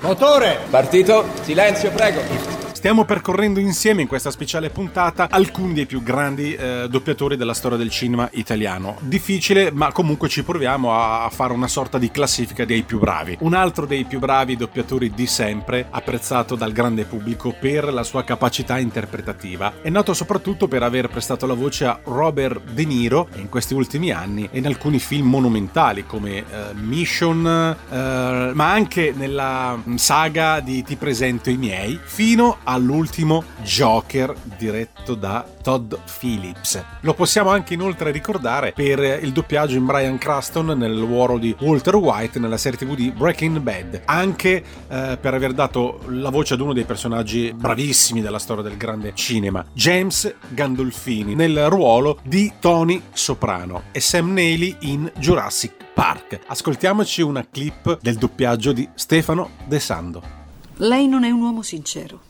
Motore! 0.00 0.58
Partito. 0.68 1.26
Silenzio, 1.42 1.90
prego. 1.90 2.55
Stiamo 2.86 3.04
percorrendo 3.04 3.58
insieme 3.58 4.02
in 4.02 4.06
questa 4.06 4.30
speciale 4.30 4.70
puntata 4.70 5.26
alcuni 5.28 5.74
dei 5.74 5.86
più 5.86 6.04
grandi 6.04 6.54
eh, 6.54 6.86
doppiatori 6.88 7.36
della 7.36 7.52
storia 7.52 7.76
del 7.76 7.90
cinema 7.90 8.28
italiano. 8.34 8.98
Difficile, 9.00 9.72
ma 9.72 9.90
comunque 9.90 10.28
ci 10.28 10.44
proviamo 10.44 10.94
a, 10.94 11.28
fare 11.28 11.52
una 11.52 11.66
sorta 11.66 11.98
di 11.98 12.12
classifica 12.12 12.64
dei 12.64 12.84
più 12.84 13.00
bravi. 13.00 13.38
Un 13.40 13.54
altro 13.54 13.86
dei 13.86 14.04
più 14.04 14.20
bravi 14.20 14.54
doppiatori 14.54 15.10
di 15.10 15.26
sempre, 15.26 15.88
apprezzato 15.90 16.54
dal 16.54 16.70
grande 16.70 17.02
pubblico 17.06 17.52
per 17.58 17.92
la 17.92 18.04
sua 18.04 18.22
capacità 18.22 18.78
interpretativa, 18.78 19.82
è 19.82 19.90
noto 19.90 20.14
soprattutto 20.14 20.68
per 20.68 20.84
aver 20.84 21.08
prestato 21.08 21.44
la 21.44 21.54
voce 21.54 21.86
a 21.86 21.98
Robert 22.04 22.70
De 22.70 22.84
Niro 22.84 23.26
in 23.34 23.48
questi 23.48 23.74
ultimi 23.74 24.12
anni 24.12 24.48
e 24.52 24.58
in 24.58 24.66
alcuni 24.66 25.00
film 25.00 25.26
monumentali 25.26 26.06
come 26.06 26.36
eh, 26.36 26.44
Mission, 26.74 27.44
eh, 27.44 28.50
ma 28.54 28.70
anche 28.70 29.12
nella 29.12 29.76
saga 29.96 30.60
di 30.60 30.84
Ti 30.84 30.94
presento 30.94 31.50
i 31.50 31.56
miei, 31.56 31.98
fino 32.00 32.58
a 32.62 32.74
all'ultimo 32.76 33.42
Joker 33.62 34.34
diretto 34.56 35.14
da 35.14 35.44
Todd 35.62 35.94
Phillips. 36.18 36.82
Lo 37.00 37.14
possiamo 37.14 37.50
anche 37.50 37.74
inoltre 37.74 38.10
ricordare 38.12 38.72
per 38.72 39.00
il 39.22 39.32
doppiaggio 39.32 39.76
in 39.76 39.84
Brian 39.84 40.18
Craston 40.18 40.66
nel 40.78 40.96
ruolo 40.96 41.38
di 41.38 41.54
Walter 41.60 41.96
White 41.96 42.38
nella 42.38 42.56
serie 42.56 42.78
tv 42.78 42.94
di 42.94 43.10
Breaking 43.10 43.58
Bad, 43.58 44.02
anche 44.04 44.62
eh, 44.88 45.18
per 45.20 45.34
aver 45.34 45.52
dato 45.52 46.00
la 46.08 46.30
voce 46.30 46.54
ad 46.54 46.60
uno 46.60 46.72
dei 46.72 46.84
personaggi 46.84 47.52
bravissimi 47.52 48.20
della 48.20 48.38
storia 48.38 48.62
del 48.62 48.76
grande 48.76 49.12
cinema, 49.14 49.64
James 49.72 50.32
Gandolfini, 50.48 51.34
nel 51.34 51.68
ruolo 51.68 52.18
di 52.22 52.52
Tony 52.60 53.02
Soprano 53.12 53.84
e 53.90 54.00
Sam 54.00 54.32
Neill 54.32 54.76
in 54.80 55.10
Jurassic 55.18 55.72
Park. 55.94 56.40
Ascoltiamoci 56.46 57.22
una 57.22 57.46
clip 57.50 57.98
del 58.02 58.16
doppiaggio 58.16 58.72
di 58.72 58.88
Stefano 58.94 59.50
De 59.64 59.80
Sando. 59.80 60.22
Lei 60.76 61.08
non 61.08 61.24
è 61.24 61.30
un 61.30 61.40
uomo 61.40 61.62
sincero. 61.62 62.25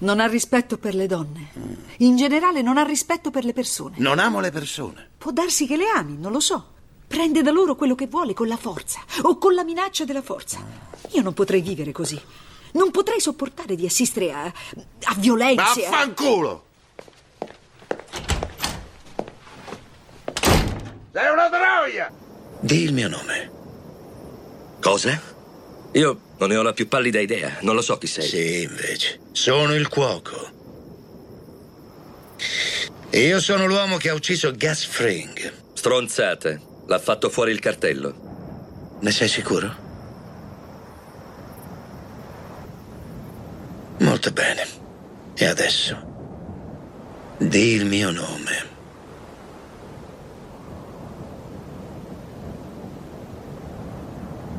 Non 0.00 0.20
ha 0.20 0.26
rispetto 0.26 0.78
per 0.78 0.94
le 0.94 1.06
donne. 1.06 1.50
In 1.98 2.16
generale 2.16 2.62
non 2.62 2.78
ha 2.78 2.82
rispetto 2.84 3.30
per 3.30 3.44
le 3.44 3.52
persone. 3.52 3.96
Non 3.98 4.18
amo 4.20 4.38
le 4.40 4.50
persone. 4.50 5.08
Può 5.18 5.32
darsi 5.32 5.66
che 5.66 5.76
le 5.76 5.88
ami, 5.88 6.16
non 6.18 6.30
lo 6.32 6.40
so. 6.40 6.74
Prende 7.08 7.42
da 7.42 7.50
loro 7.50 7.74
quello 7.74 7.94
che 7.94 8.06
vuole 8.06 8.32
con 8.34 8.46
la 8.48 8.56
forza 8.56 9.00
o 9.22 9.38
con 9.38 9.54
la 9.54 9.64
minaccia 9.64 10.04
della 10.04 10.22
forza. 10.22 10.58
Io 11.12 11.22
non 11.22 11.32
potrei 11.34 11.62
vivere 11.62 11.90
così. 11.90 12.20
Non 12.72 12.90
potrei 12.90 13.18
sopportare 13.20 13.74
di 13.74 13.86
assistere 13.86 14.30
a, 14.32 14.44
a 14.44 15.14
violenze. 15.16 15.86
a- 15.86 15.90
Vaffanculo! 15.90 16.64
Sei 21.12 21.32
una 21.32 21.48
troia! 21.48 22.12
Di 22.60 22.82
il 22.82 22.92
mio 22.92 23.08
nome. 23.08 23.50
Cosa? 24.80 25.20
Io 25.92 26.20
non 26.38 26.48
ne 26.50 26.56
ho 26.56 26.62
la 26.62 26.72
più 26.72 26.86
pallida 26.86 27.18
idea, 27.18 27.58
non 27.62 27.74
lo 27.74 27.80
so 27.80 27.98
chi 27.98 28.06
sei. 28.06 28.26
Sì, 28.26 28.62
invece. 28.62 29.20
Sono 29.32 29.74
il 29.74 29.88
cuoco. 29.88 30.56
Io 33.10 33.40
sono 33.40 33.66
l'uomo 33.66 33.96
che 33.96 34.10
ha 34.10 34.14
ucciso 34.14 34.52
Gus 34.52 34.84
Fring. 34.84 35.52
Stronzate. 35.72 36.60
L'ha 36.86 36.98
fatto 36.98 37.30
fuori 37.30 37.52
il 37.52 37.58
cartello. 37.58 38.98
Ne 39.00 39.10
sei 39.10 39.28
sicuro? 39.28 39.86
Molto 43.98 44.30
bene. 44.30 44.66
E 45.34 45.44
adesso? 45.46 46.06
Di 47.38 47.72
il 47.72 47.86
mio 47.86 48.10
nome. 48.10 48.77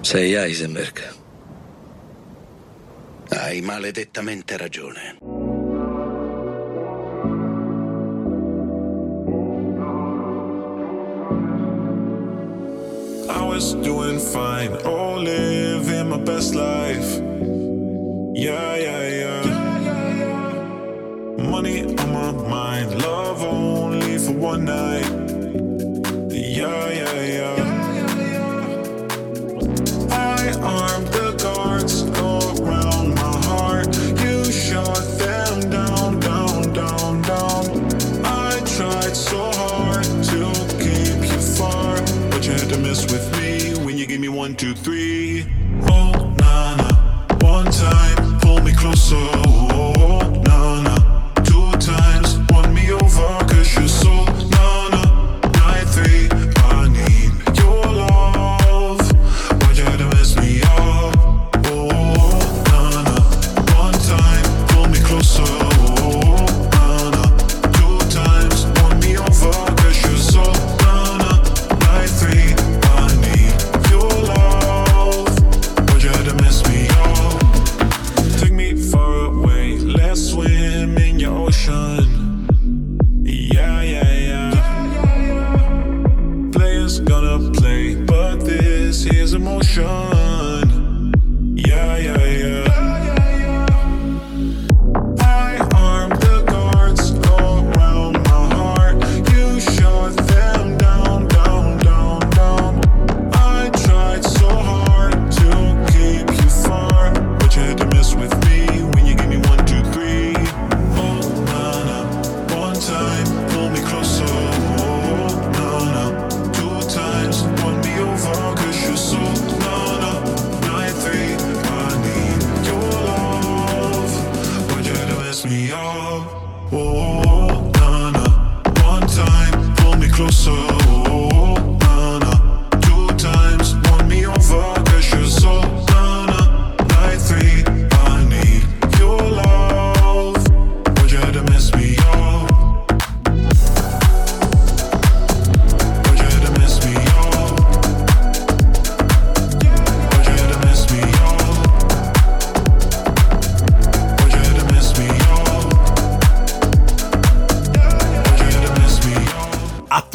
Sei 0.10 0.34
Heisenberg. 0.34 1.13
Hai 3.30 3.62
maledettamente 3.62 4.58
ragione. 4.58 5.17
I 13.30 13.45
was 13.45 13.76
doing 13.84 14.17
fine, 14.17 14.76
oh, 14.84 15.19
living 15.19 16.10
my 16.10 16.17
best 16.17 16.56
life. 16.56 17.22
Yeah, 18.34 18.78
yeah, 18.78 19.08
yeah. 19.22 19.45
Money 21.38 21.84
on 21.86 22.12
my 22.12 22.32
mind, 22.50 23.00
love 23.04 23.43
only 23.43 24.17
for 24.17 24.34
one 24.34 24.65
night. 24.65 24.78
Two, 44.60 44.74
three. 44.74 45.59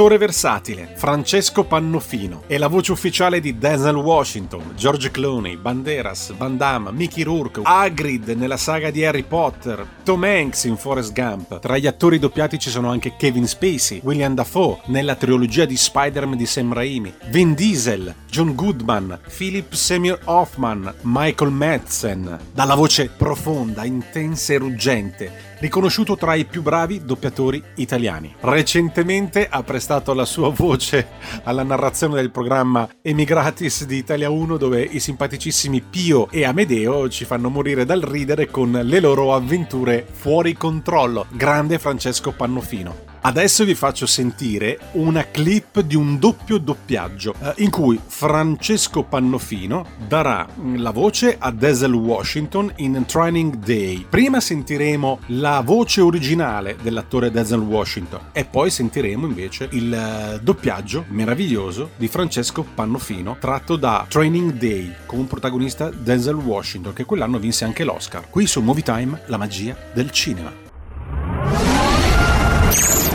Attore 0.05 0.19
versatile, 0.19 0.93
Francesco 0.97 1.65
Pannofino 1.65 2.43
è 2.47 2.59
la 2.59 2.67
voce 2.67 2.93
ufficiale 2.93 3.41
di 3.41 3.57
Denzel 3.57 3.97
Washington, 3.97 4.75
George 4.77 5.11
Clooney, 5.11 5.57
Banderas, 5.57 6.35
Van 6.37 6.59
Damme, 6.59 6.93
Mickey 6.93 7.23
Rourke, 7.23 7.63
Hagrid 7.65 8.29
nella 8.37 8.59
saga 8.59 8.91
di 8.91 9.03
Harry 9.03 9.23
Potter, 9.23 9.87
Tom 10.03 10.25
Hanks 10.25 10.65
in 10.65 10.77
Forrest 10.77 11.15
Gump. 11.15 11.59
Tra 11.59 11.79
gli 11.79 11.87
attori 11.87 12.19
doppiati 12.19 12.59
ci 12.59 12.69
sono 12.69 12.91
anche 12.91 13.15
Kevin 13.17 13.49
Spacey, 13.49 14.03
William 14.05 14.35
Dafoe 14.35 14.81
nella 14.89 15.15
trilogia 15.15 15.65
di 15.65 15.75
Spider-Man 15.79 16.37
di 16.37 16.45
Sam 16.45 16.75
Raimi, 16.75 17.11
Vin 17.31 17.55
Diesel, 17.55 18.15
John 18.29 18.55
Goodman, 18.55 19.19
Philip 19.35 19.73
Seymour 19.73 20.19
Hoffman, 20.25 20.93
Michael 21.05 21.51
Madsen. 21.51 22.41
Dalla 22.53 22.75
voce 22.75 23.09
profonda, 23.09 23.87
intensa 23.87 24.53
e 24.53 24.59
ruggente, 24.59 25.54
riconosciuto 25.65 26.15
tra 26.15 26.35
i 26.35 26.45
più 26.45 26.61
bravi 26.61 27.07
doppiatori 27.07 27.63
italiani. 27.77 28.35
Recentemente 28.41 29.49
ha 29.49 29.63
prestato 29.63 30.13
la 30.13 30.27
sua 30.27 30.51
voce 30.51 31.09
alla 31.45 31.63
narrazione 31.63 32.17
del 32.17 32.31
programma 32.31 32.87
Emigratis 33.01 33.87
di 33.87 33.97
Italia 33.97 34.29
1 34.29 34.59
dove 34.59 34.83
i 34.83 35.01
simpaticissimi 35.01 35.81
Pio 35.81 36.31
e 36.31 36.45
Amedeo 36.45 37.09
ci 37.09 37.25
fanno 37.25 37.49
morire 37.49 37.87
dal 37.87 38.03
ridere 38.03 38.51
con 38.51 38.73
le 38.73 39.01
loro 39.01 39.35
avventure 39.35 40.07
fuori 40.07 40.53
controllo. 40.53 41.25
Grande 41.31 41.79
Francesco 41.79 42.33
Pannofino. 42.33 43.14
Adesso 43.27 43.65
vi 43.65 43.75
faccio 43.75 44.05
sentire 44.05 44.79
una 44.93 45.25
clip 45.31 45.81
di 45.81 45.97
un 45.97 46.19
doppio 46.19 46.59
doppiaggio 46.59 47.35
eh, 47.41 47.55
in 47.63 47.71
cui 47.71 47.99
Francesco 48.05 49.03
Pannofino 49.03 49.87
darà 50.07 50.47
mm, 50.47 50.77
la 50.77 50.91
voce 50.91 51.35
a 51.39 51.51
Denzel 51.51 51.95
Washington 51.95 52.71
in 52.77 53.03
Training 53.07 53.57
Day. 53.57 54.05
Prima 54.07 54.41
sentiremo 54.41 55.21
la 55.29 55.63
voce 55.65 56.03
originale 56.03 56.77
dell'attore 56.83 57.31
Denzel 57.31 57.61
Washington 57.61 58.29
e 58.33 58.45
poi 58.45 58.69
sentiremo 58.69 59.25
invece 59.25 59.69
il 59.71 59.95
eh, 59.95 60.41
doppiaggio 60.43 61.07
meraviglioso 61.09 61.93
di 61.97 62.09
Francesco 62.09 62.63
Pannofino 62.63 63.39
tratto 63.41 63.77
da 63.77 64.05
Training 64.07 64.53
Day 64.53 64.95
con 65.07 65.21
un 65.21 65.27
protagonista 65.27 65.89
Denzel 65.89 66.35
Washington 66.35 66.93
che 66.93 67.07
quell'anno 67.07 67.39
vinse 67.39 67.65
anche 67.65 67.85
l'Oscar. 67.85 68.29
Qui 68.29 68.47
su 68.47 68.61
Movie 68.61 68.83
Time 68.83 69.23
la 69.29 69.39
magia 69.39 69.75
del 69.95 70.11
cinema. 70.11 70.64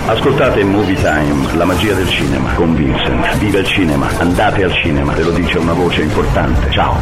Ascoltate 0.10 0.64
Movie 0.64 0.96
Time, 0.96 1.56
la 1.56 1.66
magia 1.66 1.94
del 1.94 2.08
cinema, 2.08 2.52
con 2.56 2.74
Vincent. 2.74 3.38
Viva 3.38 3.60
il 3.60 3.68
cinema, 3.68 4.10
andate 4.18 4.64
al 4.64 4.74
cinema, 4.74 5.14
ve 5.14 5.22
lo 5.22 5.30
dice 5.30 5.60
una 5.60 5.74
voce 5.74 6.02
importante. 6.02 6.72
Ciao. 6.72 6.96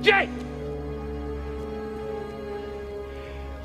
Jake! 0.00 0.30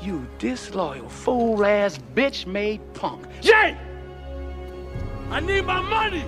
You 0.00 0.26
disloyal, 0.36 1.08
fool 1.08 1.64
ass, 1.64 1.96
bitch 2.14 2.44
made 2.44 2.80
punk. 2.92 3.26
Jake! 3.40 3.78
I 5.30 5.40
need 5.40 5.64
my 5.64 5.80
money! 5.80 6.26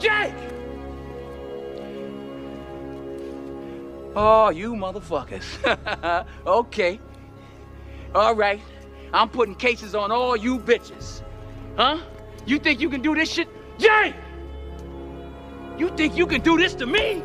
Jake! 0.00 0.57
Oh, 4.16 4.50
you 4.50 4.74
motherfuckers. 4.74 5.44
okay. 6.46 7.00
All 8.14 8.34
right. 8.34 8.60
I'm 9.12 9.28
putting 9.28 9.54
cases 9.54 9.94
on 9.94 10.10
all 10.10 10.36
you 10.36 10.58
bitches. 10.58 11.22
Huh? 11.76 11.98
You 12.46 12.58
think 12.58 12.80
you 12.80 12.90
can 12.90 13.02
do 13.02 13.14
this 13.14 13.30
shit? 13.30 13.48
Jay! 13.78 14.14
You 15.76 15.90
think 15.90 16.16
you 16.16 16.26
can 16.26 16.40
do 16.40 16.58
this 16.58 16.74
to 16.74 16.86
me? 16.86 17.22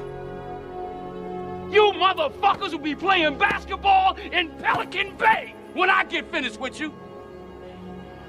You 1.71 1.91
motherfuckers 1.93 2.71
will 2.71 2.79
be 2.79 2.95
playing 2.95 3.37
basketball 3.37 4.15
in 4.15 4.51
Pelican 4.59 5.17
Bay 5.17 5.55
when 5.73 5.89
I 5.89 6.03
get 6.03 6.29
finished 6.31 6.59
with 6.59 6.79
you. 6.79 6.93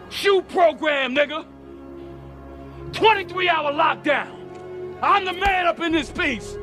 Shoe 0.09 0.40
program, 0.42 1.14
nigga. 1.14 1.44
23 2.92 3.48
hour 3.48 3.72
lockdown. 3.72 4.98
I'm 5.02 5.24
the 5.24 5.32
man 5.32 5.66
up 5.66 5.80
in 5.80 5.92
this 5.92 6.11
piece. 6.11 6.57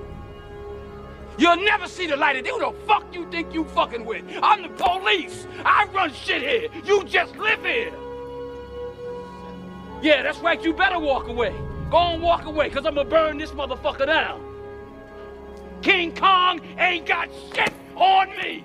You'll 1.38 1.58
never 1.58 1.88
see 1.88 2.08
the 2.08 2.16
light 2.16 2.36
of 2.36 2.44
day. 2.44 2.52
Who 2.52 2.60
the 2.60 2.74
fuck 2.86 3.14
you 3.14 3.30
think 3.32 3.54
you 3.54 3.64
fucking 3.64 4.06
with? 4.06 4.24
I'm 4.44 4.62
the 4.62 4.70
police. 4.70 5.48
I 5.66 5.86
run 5.86 6.14
shit 6.14 6.42
here. 6.42 6.70
You 6.86 7.04
just 7.04 7.36
live 7.38 7.64
here. 7.64 7.94
Yeah, 10.02 10.24
that's 10.24 10.40
right. 10.40 10.64
You 10.64 10.74
better 10.74 11.00
walk 11.00 11.28
away. 11.28 11.56
Go 11.90 11.98
and 11.98 12.22
walk 12.22 12.46
away, 12.46 12.70
because 12.70 12.86
I'm 12.86 12.96
going 12.96 13.08
to 13.08 13.12
burn 13.12 13.38
this 13.38 13.52
motherfucker 13.52 14.06
down. 14.06 14.42
King 15.82 16.16
Kong 16.16 16.62
ain't 16.78 17.06
got 17.06 17.30
shit 17.54 17.74
on 17.96 18.30
me. 18.38 18.64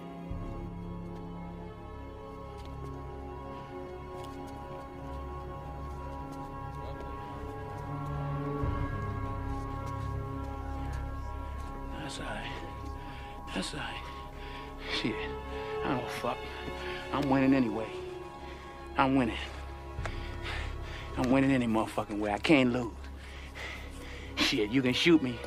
That's 11.98 12.20
all 12.20 12.26
right. 12.26 12.55
That's 13.57 13.72
all 13.72 13.80
right. 13.80 13.96
Shit. 15.00 15.14
I 15.82 15.94
don't 15.94 16.11
fuck. 16.11 16.36
I'm 17.11 17.30
winning 17.30 17.54
anyway. 17.54 17.86
I'm 18.98 19.16
winning. 19.16 19.38
I'm 21.16 21.30
winning 21.30 21.50
any 21.50 21.66
motherfucking 21.66 22.18
way. 22.18 22.32
I 22.32 22.38
can't 22.38 22.70
lose. 22.70 22.92
Shit, 24.34 24.68
you 24.68 24.82
can 24.82 24.92
shoot 24.92 25.22
me, 25.22 25.38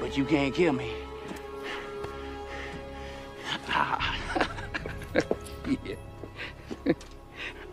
but 0.00 0.16
you 0.16 0.24
can't 0.24 0.52
kill 0.52 0.72
me. 0.72 0.92
Ah. 3.68 4.16
yeah. 5.84 5.94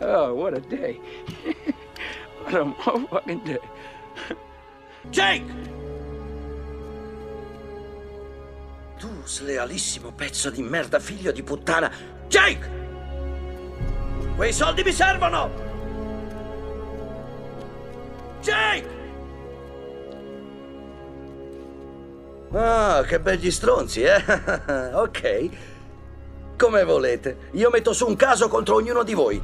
oh, 0.02 0.34
what 0.34 0.54
a 0.54 0.60
day. 0.60 1.00
what 2.44 2.54
a 2.54 2.64
motherfucking 2.64 3.44
day. 3.44 3.58
Jake! 5.10 5.42
Slealissimo 9.36 10.12
pezzo 10.12 10.48
di 10.48 10.62
merda, 10.62 10.98
figlio 10.98 11.30
di 11.30 11.42
puttana. 11.42 11.92
Jake! 12.26 12.84
Quei 14.34 14.52
soldi 14.52 14.82
mi 14.82 14.92
servono! 14.92 15.50
Jake! 18.40 18.94
Ah, 22.52 23.04
che 23.06 23.20
begli 23.20 23.50
stronzi, 23.50 24.02
eh? 24.02 24.24
ok. 24.94 25.48
Come 26.56 26.84
volete. 26.84 27.50
Io 27.52 27.68
metto 27.68 27.92
su 27.92 28.06
un 28.06 28.16
caso 28.16 28.48
contro 28.48 28.76
ognuno 28.76 29.02
di 29.02 29.12
voi. 29.12 29.42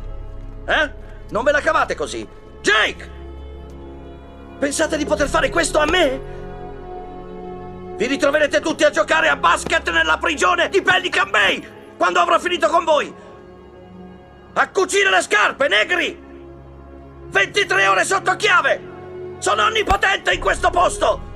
Eh? 0.65 0.91
Non 1.29 1.45
ve 1.45 1.53
la 1.53 1.61
cavate 1.61 1.95
così. 1.95 2.27
Jake! 2.63 3.11
Pensate 4.59 4.97
di 4.97 5.05
poter 5.05 5.29
fare 5.29 5.51
questo 5.51 5.79
a 5.79 5.85
me? 5.85 6.42
Vi 7.95 8.07
ritroverete 8.07 8.61
tutti 8.61 8.85
a 8.85 8.91
giocare 8.91 9.29
a 9.29 9.37
basket 9.37 9.91
nella 9.91 10.17
prigione 10.17 10.69
di 10.69 10.81
Pelican 10.81 11.31
Bay 11.31 11.65
quando 11.97 12.21
avrò 12.21 12.39
finito 12.39 12.69
con 12.69 12.85
voi. 12.85 13.15
A 14.55 14.69
cucire 14.71 15.11
le 15.11 15.21
scarpe, 15.21 15.69
negri! 15.69 16.21
23 17.29 17.87
ore 17.87 18.05
sotto 18.05 18.35
chiave! 18.37 18.91
Sono 19.39 19.65
onnipotente 19.65 20.33
in 20.33 20.41
questo 20.41 20.71
posto! 20.71 21.31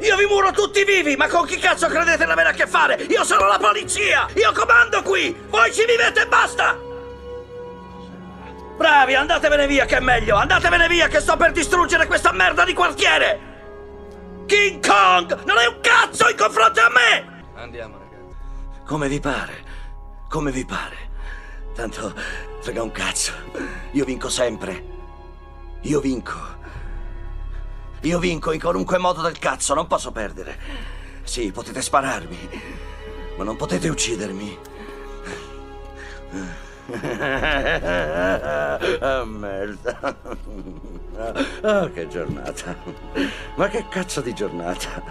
Io 0.00 0.16
vi 0.16 0.26
muro 0.26 0.50
tutti 0.50 0.84
vivi, 0.84 1.16
ma 1.16 1.28
con 1.28 1.46
chi 1.46 1.56
cazzo 1.56 1.86
credete 1.86 2.24
di 2.24 2.30
avere 2.30 2.50
a 2.50 2.52
che 2.52 2.66
fare? 2.66 2.94
Io 3.08 3.24
sono 3.24 3.46
la 3.46 3.58
polizia! 3.58 4.26
Io 4.34 4.52
comando 4.52 5.02
qui! 5.02 5.34
Voi 5.48 5.72
ci 5.72 5.84
vivete 5.86 6.22
e 6.22 6.26
basta! 6.26 6.76
Bravi, 8.76 9.14
andatevene 9.14 9.66
via 9.66 9.86
che 9.86 9.96
è 9.96 10.00
meglio! 10.00 10.36
Andatevene 10.36 10.88
via 10.88 11.08
che 11.08 11.20
sto 11.20 11.36
per 11.36 11.52
distruggere 11.52 12.06
questa 12.06 12.32
merda 12.32 12.64
di 12.64 12.74
quartiere! 12.74 13.47
King 14.48 14.80
Kong 14.80 15.44
non 15.44 15.58
è 15.58 15.66
un 15.66 15.78
cazzo 15.82 16.26
in 16.30 16.36
confronto 16.36 16.80
a 16.80 16.88
me! 16.88 17.44
Andiamo, 17.54 17.98
ragazzi. 17.98 18.34
Come 18.86 19.06
vi 19.06 19.20
pare? 19.20 19.64
Come 20.26 20.50
vi 20.50 20.64
pare? 20.64 20.96
Tanto 21.74 22.14
frega 22.62 22.82
un 22.82 22.90
cazzo. 22.90 23.32
Io 23.92 24.06
vinco 24.06 24.30
sempre. 24.30 24.82
Io 25.82 26.00
vinco. 26.00 26.32
Io 28.00 28.18
vinco 28.18 28.52
in 28.52 28.60
qualunque 28.60 28.96
modo 28.96 29.20
del 29.20 29.38
cazzo, 29.38 29.74
non 29.74 29.86
posso 29.86 30.12
perdere. 30.12 30.58
Sì, 31.24 31.52
potete 31.52 31.82
spararmi, 31.82 32.48
ma 33.36 33.44
non 33.44 33.56
potete 33.56 33.90
uccidermi. 33.90 34.58
Ah, 39.00 39.24
merda. 39.26 40.16
Ah, 41.62 41.90
che 41.92 42.06
giornata. 42.06 42.76
Ma 43.56 43.66
che 43.66 43.84
cazzo 43.90 44.20
di 44.20 44.32
giornata. 44.32 45.02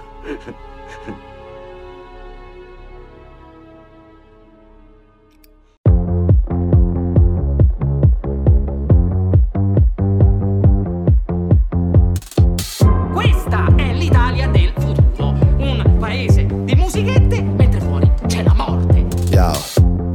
Questa 13.12 13.76
è 13.76 13.92
l'Italia 13.92 14.48
del 14.48 14.72
futuro. 14.78 15.36
Un 15.58 15.98
paese 16.00 16.46
di 16.46 16.76
musichette 16.76 17.42
mentre 17.42 17.82
fuori 17.82 18.10
c'è 18.28 18.44
la 18.44 18.54
morte. 18.54 19.06
Ciao, 19.30 19.58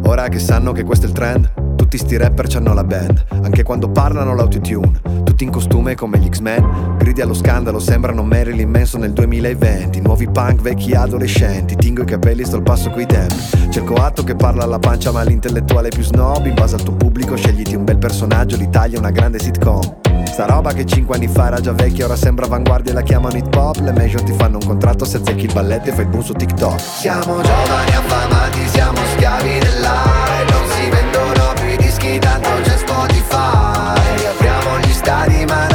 ora 0.05 0.29
che 0.29 0.39
sanno 0.39 0.73
che 0.73 0.85
questo 0.85 1.05
è 1.05 1.09
il 1.11 1.15
trend, 1.15 1.77
tutti 1.77 1.99
sti 1.99 2.17
rapper 2.17 2.47
c'hanno 2.49 2.73
la 2.73 2.85
band, 2.85 3.27
anche 3.43 3.63
quando 3.63 3.91
parlano 3.91 4.35
l'autotune, 4.35 5.12
tutti 5.43 5.45
in 5.45 5.51
costume 5.51 5.95
come 5.95 6.19
gli 6.19 6.29
X-Men, 6.29 6.97
gridi 6.99 7.21
allo 7.21 7.35
scandalo, 7.35 7.79
sembrano 7.79 8.23
Marilyn 8.23 8.71
Manson 8.71 9.01
nel 9.01 9.13
2020, 9.13 10.01
nuovi 10.01 10.29
punk, 10.29 10.61
vecchi 10.61 10.95
adolescenti, 10.95 11.75
tingo 11.75 12.03
i 12.03 12.05
capelli, 12.05 12.45
sto 12.45 12.57
al 12.57 12.63
passo 12.63 12.91
coi 12.91 13.07
tempi, 13.07 13.35
c'è 13.69 13.81
il 13.81 13.85
coatto 13.85 14.23
che 14.23 14.35
parla 14.37 14.63
alla 14.63 14.79
pancia 14.79 15.11
ma 15.11 15.23
l'intellettuale 15.23 15.89
più 15.89 16.03
snob, 16.03 16.47
in 16.47 16.55
base 16.55 16.77
al 16.77 16.83
tuo 16.83 16.95
pubblico 16.95 17.37
scegliti 17.37 17.75
un 17.75 17.85
bel 17.85 17.99
personaggio, 17.99 18.57
l'Italia 18.57 18.97
è 18.97 18.99
una 19.01 19.11
grande 19.11 19.39
sitcom. 19.39 20.01
Sta 20.25 20.47
roba 20.47 20.73
che 20.73 20.87
5 20.87 21.17
anni 21.17 21.29
fa 21.29 21.49
era 21.49 21.61
già 21.61 21.73
vecchia, 21.73 22.07
ora 22.07 22.17
sembra 22.17 22.47
avanguardia 22.47 22.93
e 22.93 22.95
la 22.95 23.03
chiamano 23.03 23.37
hip 23.37 23.55
hop. 23.55 23.81
Le 23.81 23.93
major 23.93 24.23
ti 24.23 24.33
fanno 24.33 24.57
un 24.57 24.67
contratto 24.67 25.05
se 25.05 25.19
azzecchi 25.19 25.45
il 25.45 25.53
balletto 25.53 25.91
e 25.91 25.93
fai 25.93 26.05
il 26.05 26.11
boom 26.11 26.23
su 26.23 26.33
TikTok. 26.33 26.81
Siamo 26.81 27.43
giovani 27.43 27.91
affamati, 27.91 28.69
siamo 28.69 28.97
schiavi 29.15 29.59
dell'aria. 29.59 30.45
Non 30.49 30.71
si 30.71 30.89
vendono 30.89 31.53
più 31.55 31.69
i 31.69 31.77
dischi, 31.77 32.19
tanto 32.19 32.49
c'è 32.63 32.79
Spotify. 32.79 33.72
Apriamo 35.05 35.33
gli 35.33 35.72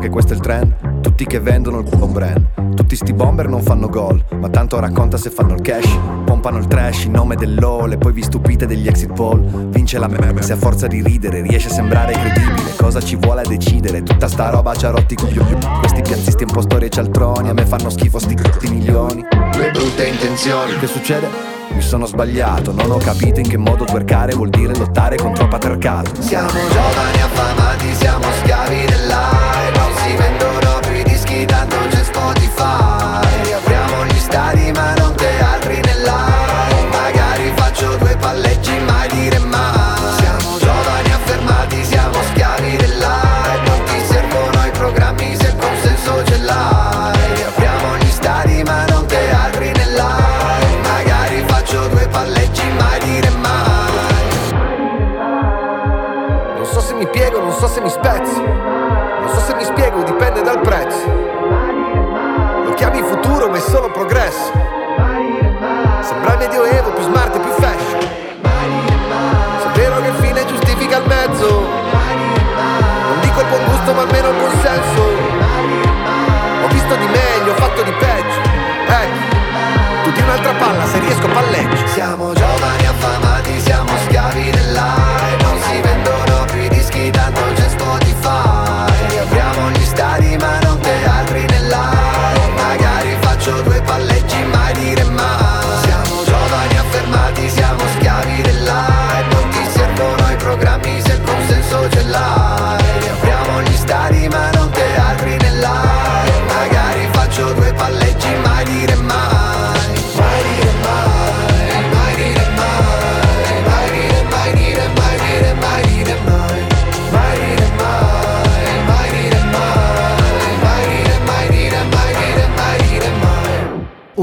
che 0.00 0.08
questo 0.08 0.32
è 0.32 0.36
il 0.36 0.42
trend? 0.42 1.00
Tutti 1.00 1.26
che 1.26 1.38
vendono 1.38 1.78
il 1.78 1.88
culo 1.88 2.06
brand. 2.06 2.74
Tutti 2.74 2.96
sti 2.96 3.12
bomber 3.12 3.46
non 3.46 3.62
fanno 3.62 3.88
gol, 3.88 4.24
ma 4.40 4.48
tanto 4.48 4.80
racconta 4.80 5.16
se 5.16 5.30
fanno 5.30 5.54
il 5.54 5.60
cash. 5.60 5.98
Pompano 6.24 6.58
il 6.58 6.66
trash 6.66 7.04
in 7.04 7.12
nome 7.12 7.36
dell'ole, 7.36 7.98
poi 7.98 8.12
vi 8.12 8.22
stupite 8.22 8.66
degli 8.66 8.88
exit 8.88 9.12
poll. 9.12 9.68
Vince 9.68 9.98
la 9.98 10.08
meme 10.08 10.42
se 10.42 10.54
a 10.54 10.56
forza 10.56 10.86
di 10.86 11.02
ridere 11.02 11.42
riesce 11.42 11.68
a 11.68 11.72
sembrare 11.72 12.12
credibile. 12.12 12.74
Cosa 12.76 13.00
ci 13.00 13.16
vuole 13.16 13.42
a 13.42 13.46
decidere? 13.46 14.02
Tutta 14.02 14.26
sta 14.26 14.48
roba 14.48 14.74
ci 14.74 14.86
ha 14.86 14.90
rotti 14.90 15.14
coglioni. 15.14 15.58
Questi 15.80 16.00
piazzisti 16.00 16.42
impostori 16.42 16.86
e 16.86 16.88
cialtroni, 16.88 17.50
a 17.50 17.52
me 17.52 17.66
fanno 17.66 17.90
schifo 17.90 18.18
sti 18.18 18.34
c***i 18.34 18.70
milioni. 18.70 19.24
Le 19.56 19.70
brutte 19.70 20.06
intenzioni. 20.06 20.78
Che 20.78 20.86
succede? 20.86 21.49
Mi 21.72 21.80
sono 21.82 22.06
sbagliato, 22.06 22.72
non 22.72 22.90
ho 22.90 22.98
capito 22.98 23.40
in 23.40 23.48
che 23.48 23.56
modo 23.56 23.84
twerkare 23.84 24.34
vuol 24.34 24.50
dire 24.50 24.76
lottare 24.76 25.16
contro 25.16 25.44
il 25.44 25.48
patriarcato. 25.48 26.20
Siamo 26.20 26.48
giovani 26.48 27.20
affamati, 27.22 27.94
siamo 27.94 28.24
schiavi 28.42 28.84
dell'aria 28.86 29.80
Non 29.80 29.92
si 29.96 30.16
vendono 30.16 30.78
più 30.80 30.94
i 30.94 31.02
dischi, 31.04 31.44
tanto 31.46 31.76
c'è 31.88 32.02
Spotify 32.02 33.52
Apriamo 33.52 34.04
gli 34.06 34.18
stadi 34.18 34.69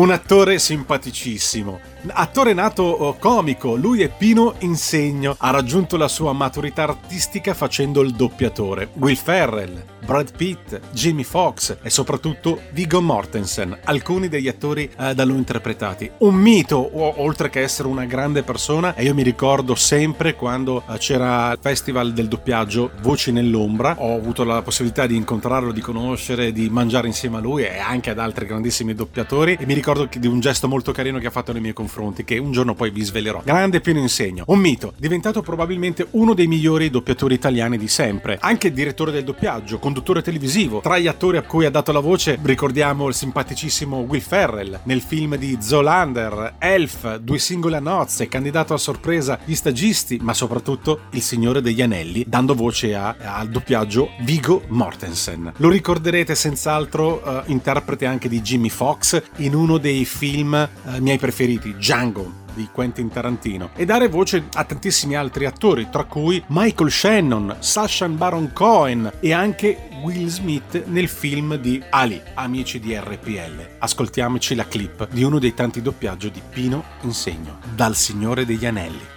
Un 0.07 0.13
attore 0.13 0.57
simpaticissimo. 0.57 1.81
Attore 2.11 2.53
nato 2.53 2.83
oh, 2.83 3.17
comico, 3.17 3.75
lui 3.75 4.03
è 4.03 4.09
Pino 4.09 4.55
Insegno. 4.59 5.35
Ha 5.37 5.49
raggiunto 5.49 5.97
la 5.97 6.07
sua 6.07 6.31
maturità 6.31 6.83
artistica 6.83 7.53
facendo 7.53 7.99
il 7.99 8.13
doppiatore. 8.13 8.87
Will 8.93 9.17
Ferrell, 9.17 9.83
Brad 10.07 10.31
Pitt, 10.37 10.79
Jimmy 10.91 11.23
Fox 11.23 11.79
e 11.81 11.89
soprattutto 11.89 12.61
Viggo 12.71 13.01
Mortensen, 13.01 13.77
alcuni 13.83 14.29
degli 14.29 14.47
attori 14.47 14.89
eh, 14.97 15.13
da 15.13 15.25
lui 15.25 15.35
interpretati. 15.35 16.09
Un 16.19 16.35
mito, 16.35 16.77
o- 16.77 17.15
oltre 17.17 17.49
che 17.49 17.59
essere 17.59 17.89
una 17.89 18.05
grande 18.05 18.41
persona, 18.41 18.95
e 18.95 19.03
io 19.03 19.13
mi 19.13 19.23
ricordo 19.23 19.75
sempre 19.75 20.33
quando 20.33 20.83
eh, 20.87 20.97
c'era 20.97 21.51
il 21.51 21.59
festival 21.59 22.13
del 22.13 22.29
doppiaggio 22.29 22.91
Voci 23.01 23.33
nell'ombra, 23.33 23.97
ho 23.99 24.15
avuto 24.15 24.45
la 24.45 24.61
possibilità 24.61 25.05
di 25.07 25.17
incontrarlo, 25.17 25.73
di 25.73 25.81
conoscere, 25.81 26.53
di 26.53 26.69
mangiare 26.69 27.07
insieme 27.07 27.37
a 27.37 27.41
lui 27.41 27.63
e 27.63 27.77
anche 27.77 28.09
ad 28.09 28.19
altri 28.19 28.45
grandissimi 28.45 28.95
doppiatori 28.95 29.57
e 29.59 29.65
mi 29.65 29.73
ricordo 29.73 29.96
che- 30.05 30.19
di 30.19 30.27
un 30.27 30.39
gesto 30.39 30.67
molto 30.67 30.91
carino 30.91 31.19
che 31.19 31.27
ha 31.27 31.31
fatto 31.31 31.51
nei 31.51 31.61
miei 31.61 31.73
confronti 31.73 32.23
che 32.23 32.37
un 32.37 32.51
giorno 32.51 32.73
poi 32.73 32.91
vi 32.91 33.03
svelerò. 33.03 33.41
Grande 33.43 33.81
Pino 33.81 33.99
Insegno, 33.99 34.43
un 34.47 34.59
mito, 34.59 34.93
diventato 34.97 35.41
probabilmente 35.41 36.07
uno 36.11 36.33
dei 36.33 36.47
migliori 36.47 36.89
doppiatori 36.89 37.33
italiani 37.33 37.77
di 37.77 37.87
sempre, 37.87 38.37
anche 38.41 38.71
direttore 38.71 39.11
del 39.11 39.23
doppiaggio, 39.23 39.79
conduttore 39.79 40.21
televisivo. 40.21 40.79
Tra 40.81 40.97
gli 40.97 41.07
attori 41.07 41.37
a 41.37 41.41
cui 41.43 41.65
ha 41.65 41.71
dato 41.71 41.91
la 41.91 41.99
voce 41.99 42.37
ricordiamo 42.41 43.07
il 43.07 43.13
simpaticissimo 43.13 43.97
Will 43.99 44.21
Ferrell 44.21 44.79
nel 44.83 45.01
film 45.01 45.35
di 45.35 45.57
Zolander, 45.59 46.55
Elf, 46.59 47.17
Due 47.17 47.39
singole 47.39 47.77
a 47.77 47.79
nozze, 47.79 48.27
candidato 48.27 48.73
a 48.73 48.77
sorpresa 48.77 49.39
gli 49.45 49.55
stagisti, 49.55 50.19
ma 50.21 50.33
soprattutto 50.33 51.01
il 51.11 51.21
Signore 51.21 51.61
degli 51.61 51.81
Anelli, 51.81 52.25
dando 52.27 52.53
voce 52.53 52.93
a- 52.95 53.15
al 53.19 53.49
doppiaggio 53.49 54.09
Vigo 54.21 54.63
Mortensen. 54.67 55.53
Lo 55.57 55.69
ricorderete 55.69 56.35
senz'altro 56.35 57.23
eh, 57.23 57.43
interprete 57.47 58.05
anche 58.05 58.27
di 58.29 58.41
Jimmy 58.41 58.69
Fox 58.69 59.21
in 59.37 59.53
uno 59.55 59.76
dei 59.77 60.05
film 60.05 60.53
eh, 60.53 60.99
miei 60.99 61.17
preferiti, 61.17 61.73
Django 61.75 62.45
di 62.57 62.67
Quentin 62.71 63.09
Tarantino 63.09 63.69
e 63.75 63.85
dare 63.85 64.07
voce 64.07 64.45
a 64.53 64.63
tantissimi 64.63 65.15
altri 65.15 65.45
attori, 65.45 65.87
tra 65.91 66.05
cui 66.05 66.43
Michael 66.47 66.91
Shannon, 66.91 67.55
Sacha 67.59 68.09
Baron 68.09 68.51
Cohen 68.51 69.11
e 69.19 69.31
anche 69.31 69.89
Will 70.01 70.27
Smith 70.27 70.85
nel 70.87 71.07
film 71.07 71.55
di 71.55 71.81
Ali, 71.91 72.21
Amici 72.33 72.79
di 72.79 72.95
RPL. 72.95 73.77
Ascoltiamoci 73.79 74.55
la 74.55 74.67
clip 74.67 75.07
di 75.11 75.23
uno 75.23 75.39
dei 75.39 75.53
tanti 75.53 75.81
doppiaggi 75.81 76.31
di 76.31 76.41
Pino 76.49 76.83
Insegno, 77.01 77.59
dal 77.75 77.95
Signore 77.95 78.45
degli 78.45 78.65
Anelli. 78.65 79.15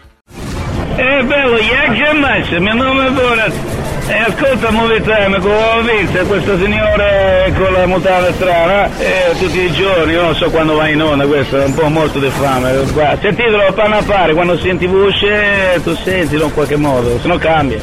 Eh 0.97 1.25
bello, 1.25 1.57
jak 1.57 1.95
Giammazza, 1.97 2.59
mio 2.59 2.75
nome 2.75 3.07
è 3.07 3.11
Borat. 3.11 3.80
E 4.07 4.19
ascolta 4.19 4.71
Movie 4.71 5.01
Time, 5.03 5.39
come 5.39 6.03
visto 6.03 6.27
questo 6.27 6.59
signore 6.59 7.53
con 7.57 7.73
la 7.73 7.87
mutanda 7.87 8.33
strana, 8.33 8.87
eh, 8.99 9.37
tutti 9.39 9.61
i 9.61 9.73
giorni, 9.73 10.13
io 10.13 10.23
non 10.23 10.35
so 10.35 10.51
quando 10.51 10.75
va 10.75 10.89
in 10.89 11.01
onda, 11.01 11.27
questo 11.27 11.61
è 11.61 11.65
un 11.65 11.75
po' 11.75 11.89
morto 11.89 12.19
di 12.19 12.29
fame. 12.31 12.87
Sentitelo 13.21 13.73
panna 13.73 13.99
a 13.99 14.03
fare, 14.03 14.35
quando 14.35 14.59
senti 14.59 14.87
voce, 14.87 15.81
tu 15.85 15.95
sentilo 15.95 16.47
in 16.47 16.53
qualche 16.53 16.77
modo, 16.77 17.21
se 17.21 17.29
no 17.29 17.39
cambia. 17.39 17.79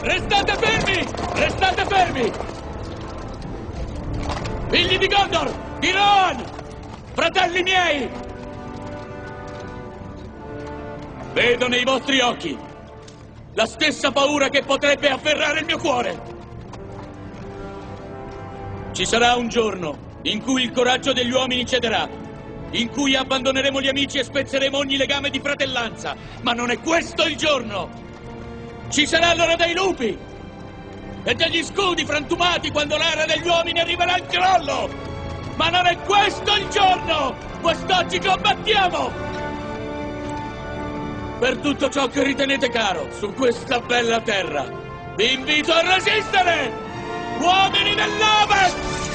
Restate 0.00 0.56
fermi! 0.58 1.06
Restate 1.34 1.84
fermi! 1.88 2.32
Figli 4.70 4.98
di 4.98 5.06
Gondor! 5.08 5.52
Di 5.78 5.90
Rohan! 5.90 6.44
Fratelli 7.14 7.62
miei! 7.62 8.24
Vedo 11.36 11.68
nei 11.68 11.84
vostri 11.84 12.18
occhi 12.20 12.58
la 13.52 13.66
stessa 13.66 14.10
paura 14.10 14.48
che 14.48 14.62
potrebbe 14.62 15.10
afferrare 15.10 15.58
il 15.58 15.66
mio 15.66 15.76
cuore. 15.76 16.18
Ci 18.92 19.04
sarà 19.04 19.34
un 19.34 19.46
giorno 19.46 20.20
in 20.22 20.40
cui 20.40 20.62
il 20.62 20.70
coraggio 20.70 21.12
degli 21.12 21.30
uomini 21.30 21.66
cederà, 21.66 22.08
in 22.70 22.88
cui 22.88 23.14
abbandoneremo 23.14 23.82
gli 23.82 23.88
amici 23.88 24.16
e 24.16 24.24
spezzeremo 24.24 24.78
ogni 24.78 24.96
legame 24.96 25.28
di 25.28 25.38
fratellanza, 25.38 26.16
ma 26.40 26.52
non 26.52 26.70
è 26.70 26.78
questo 26.78 27.26
il 27.26 27.36
giorno! 27.36 27.90
Ci 28.88 29.06
sarà 29.06 29.34
l'ora 29.34 29.56
dei 29.56 29.74
lupi 29.74 30.18
e 31.22 31.34
degli 31.34 31.62
scudi 31.62 32.06
frantumati 32.06 32.70
quando 32.70 32.96
l'era 32.96 33.26
degli 33.26 33.46
uomini 33.46 33.78
arriverà 33.78 34.14
al 34.14 34.26
crollo! 34.26 34.88
Ma 35.56 35.68
non 35.68 35.84
è 35.84 35.98
questo 35.98 36.56
il 36.56 36.66
giorno! 36.68 37.36
Quest'oggi 37.60 38.20
combattiamo! 38.20 39.45
Per 41.38 41.58
tutto 41.58 41.90
ciò 41.90 42.08
che 42.08 42.22
ritenete 42.22 42.70
caro 42.70 43.08
su 43.12 43.34
questa 43.34 43.80
bella 43.80 44.22
terra, 44.22 44.64
vi 45.16 45.34
invito 45.34 45.70
a 45.70 45.82
resistere! 45.82 46.72
Uomini 47.38 47.94
dell'Ovest! 47.94 49.05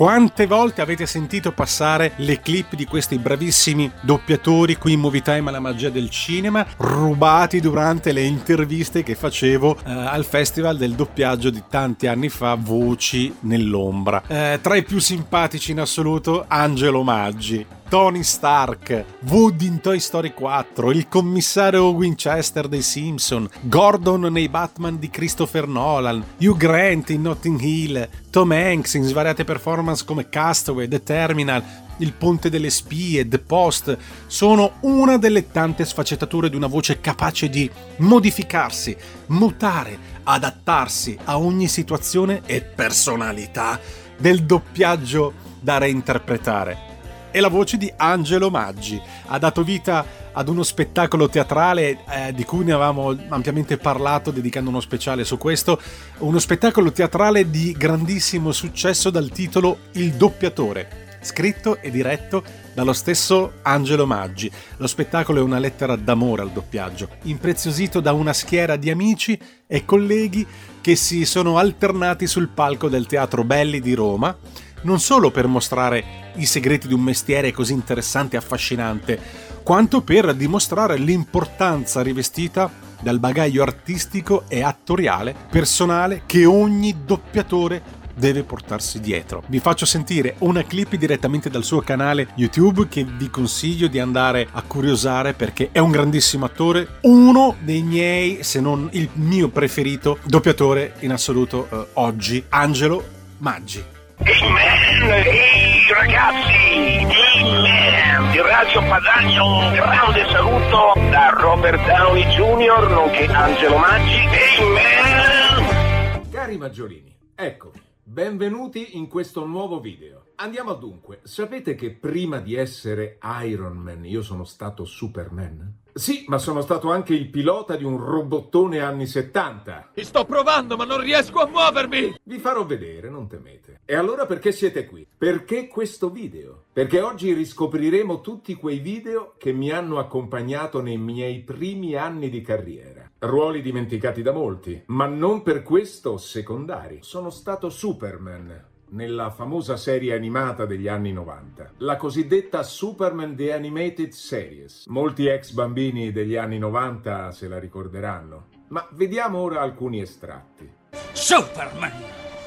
Quante 0.00 0.46
volte 0.46 0.80
avete 0.80 1.04
sentito 1.04 1.52
passare 1.52 2.12
le 2.16 2.40
clip 2.40 2.74
di 2.74 2.86
questi 2.86 3.18
bravissimi 3.18 3.92
doppiatori 4.00 4.76
qui 4.76 4.94
in 4.94 5.00
Movie 5.00 5.20
Time 5.20 5.50
alla 5.50 5.60
magia 5.60 5.90
del 5.90 6.08
cinema, 6.08 6.66
rubati 6.78 7.60
durante 7.60 8.12
le 8.12 8.22
interviste 8.22 9.02
che 9.02 9.14
facevo 9.14 9.76
eh, 9.76 9.92
al 9.92 10.24
festival 10.24 10.78
del 10.78 10.94
doppiaggio 10.94 11.50
di 11.50 11.62
tanti 11.68 12.06
anni 12.06 12.30
fa, 12.30 12.54
Voci 12.54 13.36
nell'ombra. 13.40 14.22
Eh, 14.26 14.58
tra 14.62 14.74
i 14.74 14.84
più 14.84 15.00
simpatici 15.00 15.72
in 15.72 15.80
assoluto, 15.80 16.46
Angelo 16.48 17.02
Maggi. 17.02 17.66
Tony 17.90 18.22
Stark, 18.22 19.04
Woody 19.26 19.66
in 19.66 19.80
Toy 19.80 19.98
Story 19.98 20.32
4, 20.32 20.92
il 20.92 21.08
commissario 21.08 21.90
Winchester 21.90 22.68
dei 22.68 22.82
Simpson, 22.82 23.50
Gordon 23.62 24.32
nei 24.32 24.48
Batman 24.48 24.96
di 24.96 25.10
Christopher 25.10 25.66
Nolan, 25.66 26.24
Hugh 26.38 26.56
Grant 26.56 27.10
in 27.10 27.22
Notting 27.22 27.60
Hill, 27.60 28.08
Tom 28.30 28.52
Hanks 28.52 28.94
in 28.94 29.02
svariate 29.02 29.42
performance 29.42 30.04
come 30.04 30.28
Castaway, 30.28 30.86
The 30.86 31.02
Terminal, 31.02 31.64
Il 31.96 32.12
Ponte 32.12 32.48
delle 32.48 32.70
Spie, 32.70 33.26
The 33.26 33.40
Post, 33.40 33.98
sono 34.28 34.74
una 34.82 35.16
delle 35.16 35.50
tante 35.50 35.84
sfaccettature 35.84 36.48
di 36.48 36.54
una 36.54 36.68
voce 36.68 37.00
capace 37.00 37.48
di 37.48 37.68
modificarsi, 37.96 38.96
mutare, 39.26 39.98
adattarsi 40.22 41.18
a 41.24 41.40
ogni 41.40 41.66
situazione 41.66 42.42
e 42.46 42.60
personalità 42.60 43.80
del 44.16 44.44
doppiaggio 44.44 45.32
da 45.58 45.78
reinterpretare 45.78 46.89
è 47.30 47.40
la 47.40 47.48
voce 47.48 47.76
di 47.76 47.92
Angelo 47.96 48.50
Maggi. 48.50 49.00
Ha 49.26 49.38
dato 49.38 49.62
vita 49.62 50.04
ad 50.32 50.48
uno 50.48 50.62
spettacolo 50.62 51.28
teatrale 51.28 51.98
eh, 52.08 52.32
di 52.34 52.44
cui 52.44 52.64
ne 52.64 52.72
avevamo 52.72 53.16
ampiamente 53.28 53.76
parlato 53.76 54.30
dedicando 54.30 54.70
uno 54.70 54.80
speciale 54.80 55.24
su 55.24 55.38
questo, 55.38 55.80
uno 56.18 56.38
spettacolo 56.38 56.92
teatrale 56.92 57.50
di 57.50 57.72
grandissimo 57.72 58.52
successo 58.52 59.10
dal 59.10 59.30
titolo 59.30 59.78
Il 59.92 60.12
doppiatore, 60.12 61.18
scritto 61.20 61.80
e 61.80 61.90
diretto 61.90 62.42
dallo 62.72 62.92
stesso 62.92 63.54
Angelo 63.62 64.06
Maggi. 64.06 64.50
Lo 64.76 64.86
spettacolo 64.86 65.40
è 65.40 65.42
una 65.42 65.58
lettera 65.58 65.96
d'amore 65.96 66.42
al 66.42 66.50
doppiaggio, 66.50 67.08
impreziosito 67.22 68.00
da 68.00 68.12
una 68.12 68.32
schiera 68.32 68.76
di 68.76 68.90
amici 68.90 69.38
e 69.66 69.84
colleghi 69.84 70.46
che 70.80 70.96
si 70.96 71.24
sono 71.24 71.58
alternati 71.58 72.26
sul 72.26 72.48
palco 72.48 72.88
del 72.88 73.06
Teatro 73.06 73.44
Belli 73.44 73.80
di 73.80 73.94
Roma 73.94 74.34
non 74.82 75.00
solo 75.00 75.30
per 75.30 75.46
mostrare 75.46 76.32
i 76.36 76.46
segreti 76.46 76.88
di 76.88 76.94
un 76.94 77.02
mestiere 77.02 77.52
così 77.52 77.72
interessante 77.72 78.36
e 78.36 78.38
affascinante, 78.38 79.20
quanto 79.62 80.02
per 80.02 80.34
dimostrare 80.34 80.96
l'importanza 80.96 82.02
rivestita 82.02 82.70
dal 83.00 83.18
bagaglio 83.18 83.62
artistico 83.62 84.44
e 84.48 84.62
attoriale 84.62 85.34
personale 85.50 86.22
che 86.26 86.44
ogni 86.44 87.04
doppiatore 87.04 87.98
deve 88.14 88.42
portarsi 88.42 89.00
dietro. 89.00 89.42
Vi 89.46 89.58
faccio 89.58 89.86
sentire 89.86 90.34
una 90.38 90.62
clip 90.62 90.94
direttamente 90.94 91.48
dal 91.48 91.64
suo 91.64 91.80
canale 91.80 92.28
YouTube 92.34 92.86
che 92.88 93.04
vi 93.04 93.30
consiglio 93.30 93.88
di 93.88 93.98
andare 93.98 94.46
a 94.50 94.62
curiosare 94.62 95.32
perché 95.32 95.70
è 95.72 95.78
un 95.78 95.90
grandissimo 95.90 96.44
attore, 96.44 96.98
uno 97.02 97.56
dei 97.60 97.82
miei, 97.82 98.42
se 98.42 98.60
non 98.60 98.88
il 98.92 99.08
mio 99.14 99.48
preferito 99.48 100.18
doppiatore 100.24 100.94
in 101.00 101.12
assoluto 101.12 101.68
eh, 101.70 101.86
oggi, 101.94 102.44
Angelo 102.50 103.02
Maggi. 103.38 103.99
Ehi 104.22 105.92
ragazzi, 105.94 107.06
Amen! 107.40 108.30
Di 108.32 108.40
Radio 108.42 108.80
Padagno 108.80 109.46
un 109.46 109.72
grande 109.72 110.26
saluto 110.26 110.92
da 111.10 111.30
Robert 111.30 111.82
Downey 111.86 112.24
Jr. 112.24 112.90
nonché 112.90 113.24
Angelo 113.24 113.78
Maggi. 113.78 114.18
Amen! 114.60 116.28
Cari 116.30 116.58
maggiolini, 116.58 117.16
eccovi. 117.34 117.80
Benvenuti 118.02 118.98
in 118.98 119.08
questo 119.08 119.46
nuovo 119.46 119.80
video. 119.80 120.26
Andiamo 120.36 120.74
dunque. 120.74 121.20
Sapete 121.22 121.74
che 121.74 121.92
prima 121.92 122.40
di 122.40 122.54
essere 122.54 123.18
Iron 123.44 123.78
Man 123.78 124.04
io 124.04 124.20
sono 124.20 124.44
stato 124.44 124.84
Superman? 124.84 125.79
Sì, 125.92 126.24
ma 126.28 126.38
sono 126.38 126.60
stato 126.60 126.90
anche 126.90 127.14
il 127.14 127.28
pilota 127.28 127.76
di 127.76 127.84
un 127.84 127.98
robottone 127.98 128.80
anni 128.80 129.06
70. 129.06 129.90
Ci 129.94 130.04
sto 130.04 130.24
provando, 130.24 130.76
ma 130.76 130.84
non 130.84 131.00
riesco 131.00 131.40
a 131.40 131.46
muovermi! 131.46 132.14
Vi 132.22 132.38
farò 132.38 132.64
vedere, 132.64 133.08
non 133.08 133.28
temete. 133.28 133.80
E 133.84 133.94
allora 133.94 134.26
perché 134.26 134.52
siete 134.52 134.86
qui? 134.86 135.06
Perché 135.16 135.66
questo 135.66 136.10
video? 136.10 136.64
Perché 136.72 137.00
oggi 137.00 137.32
riscopriremo 137.32 138.20
tutti 138.20 138.54
quei 138.54 138.78
video 138.78 139.34
che 139.36 139.52
mi 139.52 139.70
hanno 139.70 139.98
accompagnato 139.98 140.80
nei 140.80 140.98
miei 140.98 141.40
primi 141.40 141.96
anni 141.96 142.30
di 142.30 142.40
carriera. 142.40 143.10
Ruoli 143.18 143.60
dimenticati 143.60 144.22
da 144.22 144.32
molti, 144.32 144.82
ma 144.86 145.06
non 145.06 145.42
per 145.42 145.62
questo 145.62 146.16
secondari. 146.16 146.98
Sono 147.02 147.30
stato 147.30 147.68
Superman, 147.68 148.68
nella 148.90 149.30
famosa 149.30 149.76
serie 149.76 150.14
animata 150.14 150.66
degli 150.66 150.88
anni 150.88 151.12
90, 151.12 151.74
la 151.78 151.96
cosiddetta 151.96 152.62
Superman 152.62 153.36
The 153.36 153.52
Animated 153.52 154.10
Series. 154.10 154.86
Molti 154.86 155.26
ex 155.26 155.52
bambini 155.52 156.12
degli 156.12 156.36
anni 156.36 156.58
90 156.58 157.32
se 157.32 157.48
la 157.48 157.58
ricorderanno, 157.58 158.46
ma 158.68 158.86
vediamo 158.92 159.38
ora 159.38 159.60
alcuni 159.60 160.00
estratti. 160.00 160.70
Superman! 161.12 161.92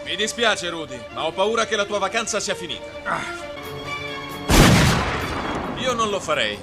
Mi 0.05 0.15
dispiace, 0.15 0.69
Rudy, 0.69 0.99
ma 1.13 1.25
ho 1.25 1.31
paura 1.31 1.65
che 1.65 1.77
la 1.77 1.85
tua 1.85 1.97
vacanza 1.97 2.39
sia 2.41 2.55
finita. 2.55 2.83
Io 5.77 5.93
non 5.93 6.09
lo 6.09 6.19
farei. 6.19 6.57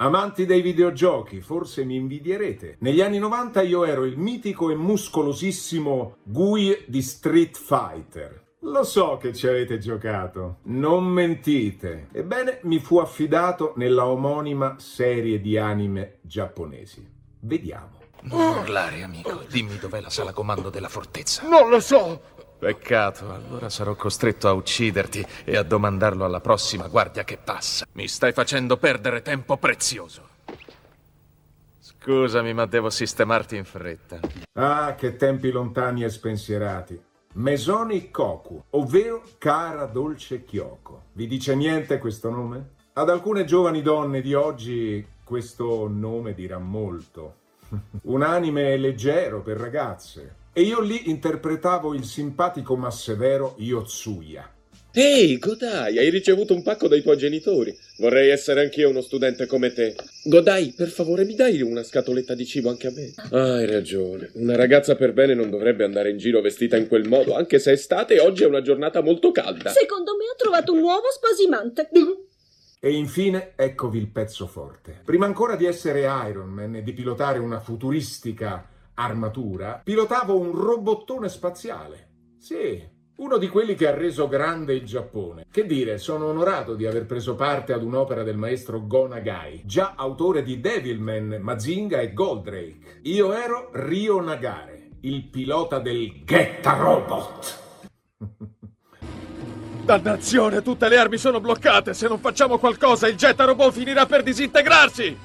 Amanti 0.00 0.46
dei 0.46 0.62
videogiochi, 0.62 1.40
forse 1.40 1.84
mi 1.84 1.96
invidierete. 1.96 2.76
Negli 2.80 3.00
anni 3.00 3.18
90 3.18 3.62
io 3.62 3.84
ero 3.84 4.04
il 4.04 4.16
mitico 4.16 4.70
e 4.70 4.76
muscolosissimo 4.76 6.18
Gui 6.22 6.84
di 6.86 7.02
Street 7.02 7.56
Fighter. 7.56 8.46
Lo 8.62 8.82
so 8.82 9.18
che 9.18 9.32
ci 9.32 9.46
avete 9.46 9.78
giocato, 9.78 10.58
non 10.64 11.04
mentite. 11.04 12.08
Ebbene, 12.12 12.58
mi 12.62 12.80
fu 12.80 12.98
affidato 12.98 13.72
nella 13.76 14.06
omonima 14.06 14.76
serie 14.78 15.40
di 15.40 15.56
anime 15.56 16.18
giapponesi. 16.22 17.08
Vediamo. 17.40 17.98
Non 18.22 18.58
urlare, 18.58 19.04
amico. 19.04 19.44
Dimmi 19.48 19.78
dov'è 19.78 20.00
la 20.00 20.10
sala 20.10 20.32
comando 20.32 20.70
della 20.70 20.88
fortezza. 20.88 21.46
Non 21.46 21.68
lo 21.68 21.78
so! 21.78 22.20
Peccato, 22.58 23.32
allora 23.32 23.70
sarò 23.70 23.94
costretto 23.94 24.48
a 24.48 24.52
ucciderti 24.52 25.24
e 25.44 25.56
a 25.56 25.62
domandarlo 25.62 26.24
alla 26.24 26.40
prossima 26.40 26.88
guardia 26.88 27.22
che 27.22 27.38
passa. 27.38 27.86
Mi 27.92 28.08
stai 28.08 28.32
facendo 28.32 28.76
perdere 28.76 29.22
tempo 29.22 29.56
prezioso. 29.56 30.26
Scusami, 31.78 32.52
ma 32.54 32.66
devo 32.66 32.90
sistemarti 32.90 33.54
in 33.54 33.64
fretta. 33.64 34.18
Ah, 34.54 34.96
che 34.96 35.14
tempi 35.14 35.52
lontani 35.52 36.02
e 36.02 36.10
spensierati. 36.10 37.00
Mesoni 37.38 38.10
Koku, 38.10 38.60
ovvero 38.70 39.22
Cara 39.38 39.86
Dolce 39.86 40.42
Kyoko. 40.42 41.04
Vi 41.12 41.28
dice 41.28 41.54
niente 41.54 41.98
questo 41.98 42.30
nome? 42.30 42.70
Ad 42.94 43.08
alcune 43.08 43.44
giovani 43.44 43.80
donne 43.80 44.20
di 44.20 44.34
oggi 44.34 45.06
questo 45.22 45.86
nome 45.86 46.34
dirà 46.34 46.58
molto. 46.58 47.36
Un 48.02 48.22
anime 48.22 48.76
leggero 48.76 49.40
per 49.40 49.56
ragazze. 49.56 50.34
E 50.52 50.62
io 50.62 50.80
lì 50.80 51.08
interpretavo 51.10 51.94
il 51.94 52.02
simpatico 52.02 52.74
ma 52.74 52.90
severo 52.90 53.54
Yotsuya. 53.58 54.52
Ehi, 54.90 55.38
Godai, 55.38 55.96
hai 55.96 56.10
ricevuto 56.10 56.54
un 56.54 56.64
pacco 56.64 56.88
dai 56.88 57.02
tuoi 57.02 57.18
genitori. 57.18 57.72
Vorrei 57.98 58.28
essere 58.30 58.60
anch'io 58.60 58.90
uno 58.90 59.00
studente 59.00 59.46
come 59.46 59.72
te. 59.72 59.96
Godai, 60.22 60.72
per 60.76 60.88
favore, 60.88 61.24
mi 61.24 61.34
dai 61.34 61.62
una 61.62 61.82
scatoletta 61.82 62.34
di 62.36 62.46
cibo 62.46 62.68
anche 62.70 62.86
a 62.86 62.92
me? 62.92 63.12
Ah, 63.32 63.54
hai 63.56 63.66
ragione. 63.66 64.30
Una 64.34 64.54
ragazza 64.54 64.94
per 64.94 65.12
bene 65.12 65.34
non 65.34 65.50
dovrebbe 65.50 65.82
andare 65.82 66.10
in 66.10 66.16
giro 66.16 66.40
vestita 66.40 66.76
in 66.76 66.86
quel 66.86 67.08
modo, 67.08 67.34
anche 67.34 67.58
se 67.58 67.70
è 67.70 67.74
estate 67.74 68.14
e 68.14 68.20
oggi 68.20 68.44
è 68.44 68.46
una 68.46 68.62
giornata 68.62 69.02
molto 69.02 69.32
calda. 69.32 69.70
Secondo 69.70 70.16
me 70.16 70.24
ho 70.26 70.36
trovato 70.36 70.72
un 70.72 70.78
nuovo 70.80 71.06
spasimante. 71.10 71.88
E 72.80 72.92
infine, 72.92 73.54
eccovi 73.56 73.98
il 73.98 74.06
pezzo 74.06 74.46
forte. 74.46 75.00
Prima 75.04 75.26
ancora 75.26 75.56
di 75.56 75.64
essere 75.64 76.02
Iron 76.28 76.48
Man 76.50 76.76
e 76.76 76.84
di 76.84 76.92
pilotare 76.92 77.40
una 77.40 77.58
futuristica 77.58 78.64
armatura, 78.94 79.80
pilotavo 79.82 80.38
un 80.38 80.52
robottone 80.52 81.28
spaziale. 81.28 82.08
Sì, 82.38 82.80
uno 83.18 83.36
di 83.36 83.48
quelli 83.48 83.74
che 83.74 83.88
ha 83.88 83.94
reso 83.94 84.28
grande 84.28 84.74
il 84.74 84.84
Giappone. 84.84 85.46
Che 85.50 85.66
dire, 85.66 85.98
sono 85.98 86.26
onorato 86.26 86.74
di 86.74 86.86
aver 86.86 87.04
preso 87.06 87.34
parte 87.34 87.72
ad 87.72 87.82
un'opera 87.82 88.22
del 88.22 88.36
maestro 88.36 88.86
Go 88.86 89.06
Nagai, 89.06 89.62
già 89.64 89.94
autore 89.96 90.42
di 90.42 90.60
Devilman, 90.60 91.38
Mazinga 91.40 92.00
e 92.00 92.12
Goldrake. 92.12 93.00
Io 93.02 93.32
ero 93.32 93.70
Ryo 93.72 94.20
Nagare, 94.20 94.90
il 95.00 95.24
pilota 95.24 95.80
del 95.80 96.22
Getta 96.24 96.76
Robot. 96.76 97.60
Dannazione, 99.84 100.62
tutte 100.62 100.88
le 100.88 100.98
armi 100.98 101.16
sono 101.16 101.40
bloccate. 101.40 101.94
Se 101.94 102.06
non 102.08 102.18
facciamo 102.18 102.58
qualcosa, 102.58 103.08
il 103.08 103.16
jet 103.16 103.40
robot 103.40 103.72
finirà 103.72 104.04
per 104.04 104.22
disintegrarsi. 104.22 105.16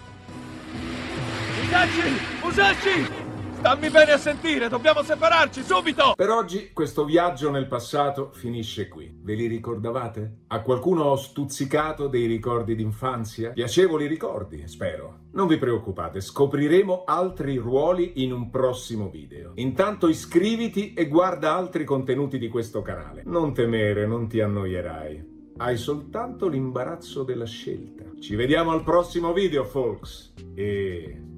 Musashi! 1.60 2.20
Musashi! 2.42 3.23
Stammi 3.64 3.90
bene 3.90 4.12
a 4.12 4.18
sentire, 4.18 4.68
dobbiamo 4.68 5.04
separarci 5.04 5.64
subito! 5.64 6.16
Per 6.18 6.30
oggi 6.30 6.72
questo 6.74 7.06
viaggio 7.06 7.50
nel 7.50 7.68
passato 7.68 8.32
finisce 8.34 8.90
qui. 8.90 9.18
Ve 9.22 9.36
li 9.36 9.48
ricordavate? 9.48 10.40
A 10.48 10.62
qualcuno 10.62 11.04
ho 11.04 11.16
stuzzicato 11.16 12.08
dei 12.08 12.26
ricordi 12.26 12.76
d'infanzia? 12.76 13.52
Piacevoli 13.52 14.06
ricordi, 14.06 14.68
spero. 14.68 15.20
Non 15.32 15.48
vi 15.48 15.58
preoccupate, 15.58 16.20
scopriremo 16.20 17.06
altri 17.06 17.56
ruoli 17.56 18.22
in 18.22 18.34
un 18.34 18.50
prossimo 18.50 19.10
video. 19.10 19.54
Intanto 19.56 20.10
iscriviti 20.10 20.94
e 20.94 21.08
guarda 21.08 21.56
altri 21.56 21.86
contenuti 21.86 22.38
di 22.38 22.50
questo 22.50 22.82
canale. 22.82 23.22
Non 23.26 23.54
temere, 23.54 24.06
non 24.06 24.28
ti 24.28 24.42
annoierai. 24.42 25.54
Hai 25.56 25.78
soltanto 25.78 26.50
l'imbarazzo 26.50 27.24
della 27.24 27.46
scelta. 27.46 28.04
Ci 28.20 28.36
vediamo 28.36 28.72
al 28.72 28.84
prossimo 28.84 29.32
video, 29.32 29.64
folks. 29.64 30.34
E 30.54 31.32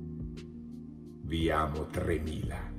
vi 1.26 1.49
amo 1.49 1.88
3000. 1.88 2.73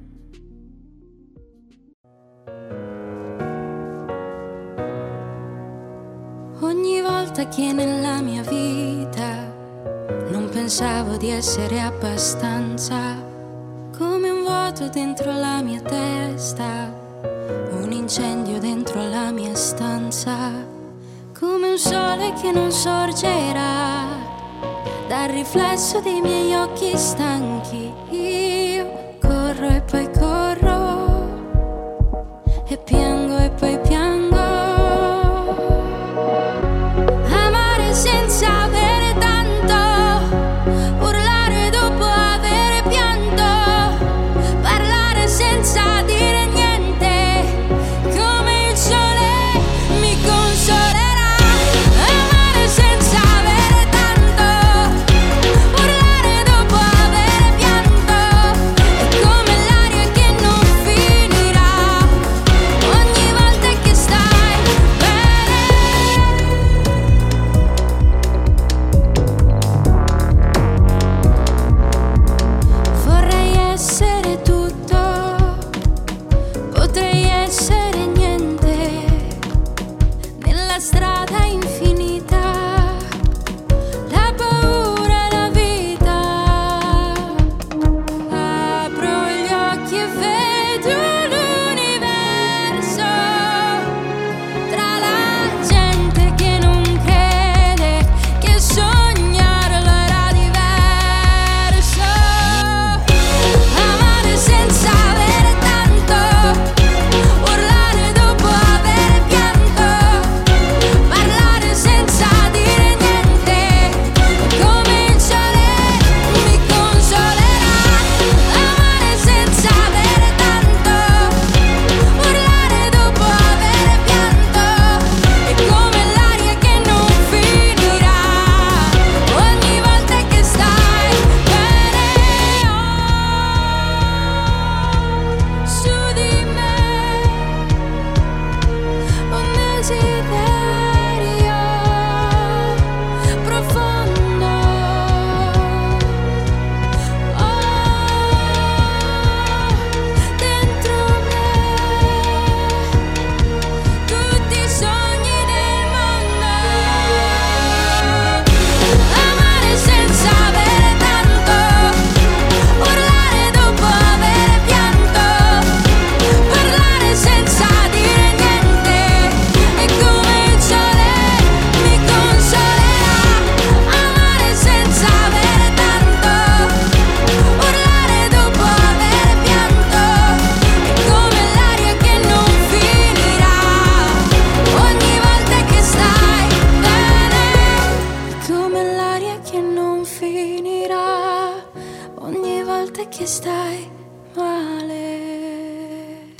Ogni 6.60 7.00
volta 7.00 7.48
che 7.48 7.72
nella 7.72 8.22
mia 8.22 8.42
vita 8.42 9.52
non 10.30 10.48
pensavo 10.50 11.16
di 11.16 11.28
essere 11.30 11.80
abbastanza, 11.80 13.16
come 13.96 14.30
un 14.30 14.42
vuoto 14.42 14.88
dentro 14.88 15.32
la 15.32 15.60
mia 15.60 15.80
testa, 15.80 16.94
un 17.72 17.90
incendio 17.90 18.60
dentro 18.60 19.02
la 19.08 19.32
mia 19.32 19.54
stanza, 19.54 20.36
come 21.38 21.70
un 21.70 21.78
sole 21.78 22.32
che 22.40 22.52
non 22.52 22.70
sorgerà 22.70 24.25
dal 25.08 25.28
riflesso 25.28 26.00
dei 26.00 26.20
miei 26.20 26.54
occhi 26.54 26.96
stanchi. 26.96 27.92
Io 28.10 29.16
corro 29.20 29.68
e 29.68 29.82
poi 29.82 30.10
corro 30.10 30.35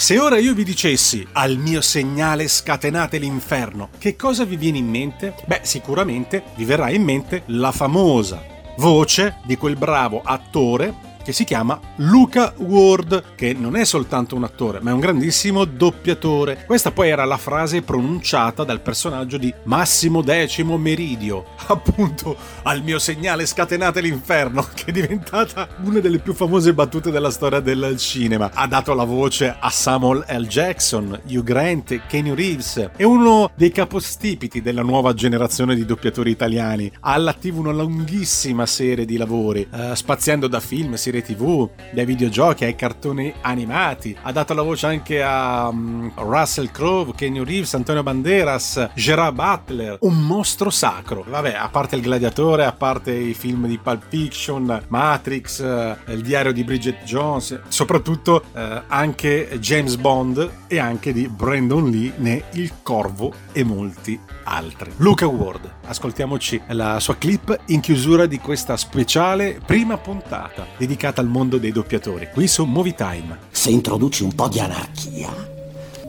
Se 0.07 0.21
ora 0.21 0.39
io 0.39 0.55
vi 0.55 0.63
dicessi 0.63 1.27
al 1.33 1.57
mio 1.57 1.81
segnale 1.81 2.47
scatenate 2.47 3.19
l'inferno, 3.19 3.89
che 3.99 4.15
cosa 4.15 4.45
vi 4.45 4.57
viene 4.57 4.79
in 4.79 4.87
mente? 4.87 5.35
Beh, 5.47 5.63
sicuramente 5.65 6.45
vi 6.55 6.65
verrà 6.65 6.91
in 6.91 7.03
mente 7.03 7.43
la 7.47 7.73
famosa 7.73 8.41
voce 8.77 9.39
di 9.43 9.57
quel 9.57 9.75
bravo 9.75 10.23
attore 10.23 11.16
che 11.27 11.33
si 11.33 11.43
chiama 11.43 11.81
Luca 11.97 12.55
Ward, 12.59 13.35
che 13.35 13.53
non 13.53 13.75
è 13.75 13.85
soltanto 13.85 14.37
un 14.37 14.45
attore, 14.45 14.79
ma 14.81 14.91
è 14.91 14.93
un 14.93 15.01
grandissimo 15.01 15.65
doppiatore. 15.65 16.63
Questa 16.65 16.93
poi 16.93 17.09
era 17.09 17.25
la 17.25 17.37
frase 17.37 17.83
pronunciata 17.83 18.63
dal 18.63 18.81
personaggio 18.81 19.37
di 19.37 19.53
Massimo 19.65 20.23
Decimo 20.23 20.79
Meridio, 20.79 21.47
appunto 21.67 22.37
al 22.63 22.81
mio 22.85 23.01
segnale 23.01 23.45
scatenate 23.45 24.01
l'inferno, 24.01 24.65
che 24.73 24.85
è 24.85 24.93
diventata 24.93 25.67
una 25.83 25.99
delle 25.99 26.21
più 26.21 26.33
famose 26.33 26.73
battute 26.73 27.11
della 27.11 27.33
storia 27.33 27.59
del 27.59 27.97
cinema. 27.97 28.53
Ha 28.55 28.69
dato 28.69 28.95
la 28.95 29.03
voce 29.03 29.57
a 29.59 29.69
Samuel 29.69 30.25
L. 30.29 30.47
Jackson, 30.47 31.23
Hugh 31.27 31.43
Grant 31.43 32.07
Kenny 32.07 32.37
Reeves. 32.37 32.91
È 32.95 33.03
uno 33.03 33.51
dei 33.57 33.73
capostipiti 33.73 34.63
della 34.63 34.83
nuova 34.83 35.13
generazione 35.13 35.75
di 35.75 35.85
doppiatori 35.85 36.31
italiani. 36.31 36.89
Ha 37.01 37.15
all'attivo 37.15 37.59
una 37.59 37.73
lunghissima 37.73 38.65
serie 38.65 39.05
di 39.05 39.17
lavori, 39.17 39.67
eh, 39.73 39.97
spaziando 39.97 40.47
da 40.47 40.61
film, 40.61 40.95
serie 40.95 41.15
tv, 41.23 41.69
dai 41.93 42.05
videogiochi 42.05 42.65
ai 42.65 42.75
cartoni 42.75 43.33
animati. 43.41 44.17
Ha 44.23 44.33
dato 44.33 44.55
la 44.55 44.63
voce 44.63 44.87
anche 44.87 45.23
a 45.23 45.71
mm, 45.73 46.09
Russell 46.17 46.71
Crowe, 46.71 47.13
Kenny 47.15 47.43
Reeves, 47.45 47.75
Antonio 47.75 48.03
Banderas, 48.03 48.91
Gerard 48.95 49.35
Butler. 49.35 49.99
Un 50.01 50.19
mostro 50.21 50.71
sacro. 50.71 51.25
Vabbè, 51.27 51.55
a 51.55 51.69
parte 51.69 51.97
il 51.97 52.03
gladiatore, 52.03 52.65
a 52.65 52.73
parte 52.73 53.13
i 53.13 53.35
film 53.35 53.67
di 53.67 53.79
Pulp 53.79 54.05
Fiction, 54.09 54.83
Matrix, 54.89 55.61
eh, 55.61 55.97
il 56.13 56.23
diario 56.23 56.53
di 56.53 56.65
Bridget 56.65 57.05
Jones, 57.05 57.61
soprattutto 57.69 58.43
eh, 58.55 58.83
anche 58.87 59.59
James 59.59 59.97
Bond 59.97 60.51
e 60.67 60.79
anche 60.79 61.13
di 61.13 61.29
Brandon 61.29 61.89
Lee 61.91 62.13
ne 62.17 62.45
Il 62.53 62.73
Corvo 62.83 63.33
e 63.53 63.65
molti 63.65 64.19
altri. 64.45 64.93
Luca 64.97 65.27
Ward, 65.27 65.76
ascoltiamoci 65.87 66.61
la 66.69 67.01
sua 67.01 67.17
clip 67.17 67.57
in 67.67 67.81
chiusura 67.81 68.27
di 68.27 68.39
questa 68.39 68.77
speciale 68.77 69.61
prima 69.65 69.97
puntata 69.97 70.67
dedicata 70.77 71.21
al 71.21 71.29
mondo 71.29 71.59
dei 71.59 71.73
doppiatori, 71.73 72.29
qui 72.33 72.49
su 72.49 72.65
Movie 72.65 72.95
Time. 72.95 73.39
Se 73.51 73.71
introduci 73.71 74.23
un 74.23 74.35
po' 74.35 74.49
di 74.49 74.61
anarchia, 74.61 75.31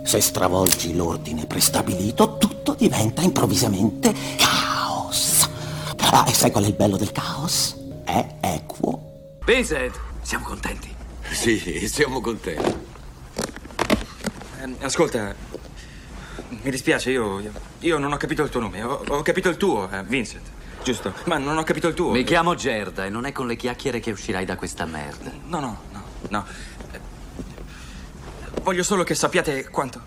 se 0.04 0.20
stravolgi 0.22 0.96
l'ordine 0.96 1.46
prestabilito, 1.46 2.38
tutto 2.38 2.74
diventa 2.74 3.22
improvvisamente 3.22 4.14
caos. 4.38 5.50
Ah, 6.10 6.26
e 6.28 6.34
sai 6.34 6.52
qual 6.52 6.64
è 6.64 6.68
il 6.68 6.74
bello 6.74 6.98
del 6.98 7.12
caos? 7.12 7.76
È 8.04 8.26
equo. 8.40 9.40
Vincent, 9.46 9.96
siamo 10.22 10.46
contenti. 10.46 10.94
Sì, 11.32 11.88
siamo 11.88 12.22
contenti. 12.22 12.74
Ehm, 14.62 14.76
ascolta, 14.80 15.36
mi 16.50 16.70
dispiace, 16.72 17.12
io, 17.12 17.42
io 17.80 17.98
non 17.98 18.12
ho 18.12 18.18
capito 18.18 18.44
il 18.44 18.50
tuo 18.50 18.60
nome. 18.60 18.84
Ho, 18.84 19.04
ho 19.08 19.22
capito 19.22 19.50
il 19.50 19.58
tuo, 19.58 19.90
eh, 19.92 20.04
Vincent. 20.04 20.46
Giusto, 20.84 21.14
ma 21.26 21.38
non 21.38 21.58
ho 21.58 21.64
capito 21.64 21.88
il 21.88 21.94
tuo. 21.94 22.12
Mi 22.12 22.24
chiamo 22.24 22.56
Gerda 22.56 23.06
e 23.06 23.10
non 23.10 23.26
è 23.26 23.32
con 23.32 23.48
le 23.48 23.56
chiacchiere 23.56 24.00
che 24.00 24.12
uscirai 24.12 24.46
da 24.46 24.56
questa 24.56 24.86
merda. 24.86 25.32
No, 25.46 25.60
no, 25.60 25.82
no, 25.92 26.04
no. 26.30 26.46
Eh, 26.92 27.00
Voglio 28.68 28.84
solo 28.84 29.04
che 29.04 29.16
sappiate 29.16 29.70
quanto. 29.70 30.02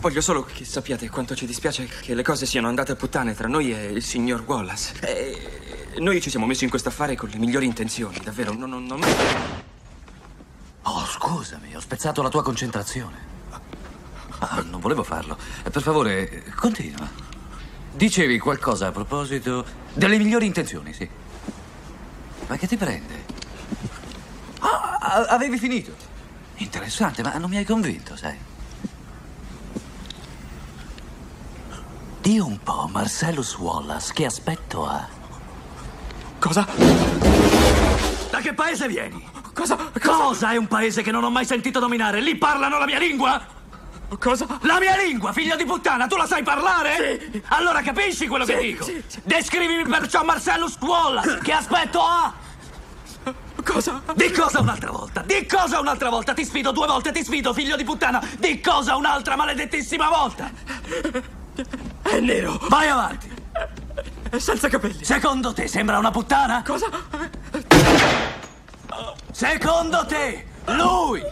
Voglio 0.00 0.20
solo 0.20 0.44
che 0.44 0.64
sappiate 0.64 1.08
quanto 1.08 1.34
ci 1.34 1.46
dispiace 1.46 1.86
che 1.86 2.14
le 2.14 2.22
cose 2.22 2.46
siano 2.46 2.68
andate 2.68 2.92
a 2.92 2.94
puttane 2.94 3.34
tra 3.34 3.48
noi 3.48 3.72
e 3.72 3.86
il 3.86 4.02
signor 4.02 4.44
Wallace. 4.46 4.92
E 5.00 5.98
noi 6.00 6.20
ci 6.20 6.30
siamo 6.30 6.44
messi 6.46 6.64
in 6.64 6.70
questo 6.70 6.90
affare 6.90 7.16
con 7.16 7.30
le 7.30 7.38
migliori 7.38 7.66
intenzioni, 7.66 8.20
davvero. 8.22 8.52
Non, 8.52 8.68
non, 8.68 8.84
non... 8.84 9.00
Oh, 10.90 11.04
scusami, 11.04 11.76
ho 11.76 11.80
spezzato 11.80 12.22
la 12.22 12.30
tua 12.30 12.42
concentrazione. 12.42 13.26
Ah, 14.38 14.62
non 14.62 14.80
volevo 14.80 15.02
farlo. 15.02 15.36
Eh, 15.64 15.70
Per 15.70 15.82
favore, 15.82 16.44
continua. 16.56 17.06
Dicevi 17.92 18.38
qualcosa 18.38 18.86
a 18.86 18.90
proposito 18.90 19.64
delle 19.92 20.16
migliori 20.16 20.46
intenzioni, 20.46 20.94
sì. 20.94 21.06
Ma 22.46 22.56
che 22.56 22.66
ti 22.66 22.76
prende? 22.78 23.24
Ah, 24.60 25.26
avevi 25.28 25.58
finito. 25.58 25.92
Interessante, 26.56 27.22
ma 27.22 27.36
non 27.36 27.50
mi 27.50 27.58
hai 27.58 27.64
convinto, 27.66 28.16
sai. 28.16 28.36
Di 32.22 32.38
un 32.38 32.58
po', 32.62 32.88
Marcellus 32.90 33.56
Wallace, 33.58 34.12
che 34.14 34.24
aspetto 34.24 34.86
ha? 34.86 35.06
Cosa? 36.38 36.66
Da 38.30 38.38
che 38.40 38.54
paese 38.54 38.88
vieni? 38.88 39.26
Cosa? 39.58 39.76
Cosa 40.00 40.52
è 40.52 40.56
un 40.56 40.68
paese 40.68 41.02
che 41.02 41.10
non 41.10 41.24
ho 41.24 41.30
mai 41.30 41.44
sentito 41.44 41.80
nominare? 41.80 42.20
Lì 42.20 42.36
parlano 42.36 42.78
la 42.78 42.86
mia 42.86 42.98
lingua? 43.00 43.44
Cosa? 44.20 44.46
La 44.60 44.78
mia 44.78 44.96
lingua, 44.96 45.32
figlio 45.32 45.56
di 45.56 45.64
puttana, 45.64 46.06
tu 46.06 46.16
la 46.16 46.26
sai 46.26 46.44
parlare? 46.44 47.28
Sì. 47.32 47.42
Allora 47.48 47.82
capisci 47.82 48.28
quello 48.28 48.44
che 48.44 48.56
Sì, 48.56 48.66
dico? 48.66 48.84
sì, 48.84 49.02
sì. 49.04 49.20
Descrivimi 49.24 49.82
perciò 49.82 50.22
Marcellus 50.22 50.76
Wallace, 50.80 51.40
che 51.42 51.52
aspetto 51.52 52.00
ha? 52.00 52.32
Cosa? 53.64 54.00
Di 54.14 54.30
cosa 54.30 54.60
un'altra 54.60 54.92
volta? 54.92 55.22
Di 55.22 55.44
cosa 55.44 55.80
un'altra 55.80 56.08
volta? 56.08 56.32
Ti 56.34 56.44
sfido 56.44 56.70
due 56.70 56.86
volte, 56.86 57.10
ti 57.10 57.24
sfido, 57.24 57.52
figlio 57.52 57.74
di 57.76 57.82
puttana! 57.84 58.22
Di 58.38 58.60
cosa 58.60 58.94
un'altra 58.94 59.34
maledettissima 59.34 60.08
volta? 60.08 60.50
È 62.02 62.20
nero. 62.20 62.58
Vai 62.68 62.88
avanti! 62.88 63.28
È 64.30 64.38
senza 64.38 64.68
capelli. 64.68 65.02
Secondo 65.04 65.52
te 65.52 65.66
sembra 65.66 65.98
una 65.98 66.12
puttana? 66.12 66.62
Cosa? 66.64 66.86
Secondo 69.30 70.04
te, 70.06 70.46
lui 70.66 71.22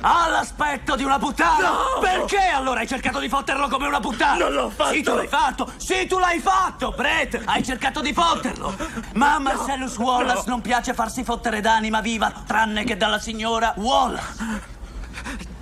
ha 0.00 0.28
l'aspetto 0.28 0.96
di 0.96 1.02
una 1.02 1.18
puttana? 1.18 1.68
No! 1.68 2.00
Perché 2.00 2.48
allora 2.54 2.80
hai 2.80 2.86
cercato 2.86 3.18
di 3.18 3.28
fotterlo 3.28 3.68
come 3.68 3.86
una 3.86 4.00
puttana? 4.00 4.44
Non 4.44 4.52
l'ho 4.52 4.70
fatto! 4.70 4.92
Sì, 4.92 5.02
tu 5.02 5.14
l'hai 5.14 5.28
fatto! 5.28 5.72
Sì, 5.76 6.06
tu 6.06 6.18
l'hai 6.18 6.40
fatto, 6.40 6.92
Brett! 6.92 7.40
Hai 7.44 7.64
cercato 7.64 8.02
di 8.02 8.12
fotterlo! 8.12 8.76
Ma 9.14 9.34
a 9.34 9.38
Marcellus 9.38 9.96
Wallace 9.96 10.44
non 10.46 10.60
piace 10.60 10.92
farsi 10.92 11.24
fottere 11.24 11.60
d'anima 11.60 12.00
viva, 12.00 12.30
tranne 12.46 12.84
che 12.84 12.96
dalla 12.96 13.18
signora 13.18 13.72
Wallace. 13.76 14.72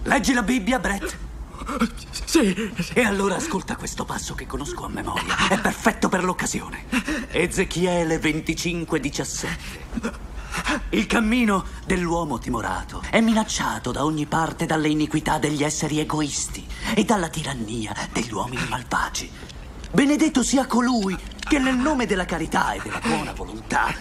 Leggi 0.03 0.33
la 0.33 0.43
Bibbia, 0.43 0.81
Brett? 0.81 1.17
Sì. 2.25 2.73
E 2.95 3.05
allora 3.05 3.37
ascolta 3.37 3.77
questo 3.77 4.05
passo 4.05 4.35
che 4.35 4.47
conosco 4.47 4.85
a 4.85 4.89
memoria. 4.89 5.37
È 5.49 5.59
perfetto 5.61 6.09
per 6.09 6.25
l'occasione. 6.25 6.87
Ezechiele 7.31 8.19
25, 8.19 8.99
17. 8.99 10.31
Il 10.91 11.07
cammino 11.07 11.65
dell'uomo 11.85 12.39
timorato 12.39 13.03
è 13.11 13.21
minacciato 13.21 13.93
da 13.93 14.05
ogni 14.05 14.27
parte 14.27 14.67
dalle 14.67 14.89
iniquità 14.89 15.39
degli 15.39 15.63
esseri 15.63 16.01
egoisti 16.01 16.67
e 16.95 17.05
dalla 17.05 17.29
tirannia 17.29 17.95
degli 18.13 18.33
uomini 18.33 18.67
malvagi. 18.69 19.31
Benedetto 19.91 20.43
sia 20.43 20.67
colui 20.67 21.17
che 21.39 21.59
nel 21.59 21.77
nome 21.77 22.07
della 22.07 22.25
carità 22.25 22.73
e 22.73 22.81
della 22.83 23.01
buona 23.05 23.33
volontà 23.33 23.95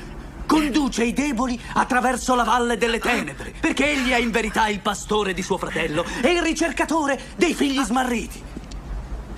conduce 0.45 1.03
i 1.03 1.13
deboli 1.13 1.59
attraverso 1.73 2.35
la 2.35 2.43
valle 2.43 2.77
delle 2.77 2.99
tenebre, 2.99 3.53
perché 3.59 3.91
egli 3.91 4.09
è 4.09 4.17
in 4.17 4.31
verità 4.31 4.67
il 4.67 4.81
pastore 4.81 5.33
di 5.33 5.41
suo 5.41 5.57
fratello 5.57 6.05
e 6.21 6.31
il 6.31 6.41
ricercatore 6.41 7.19
dei 7.37 7.53
figli 7.53 7.81
smarriti. 7.81 8.43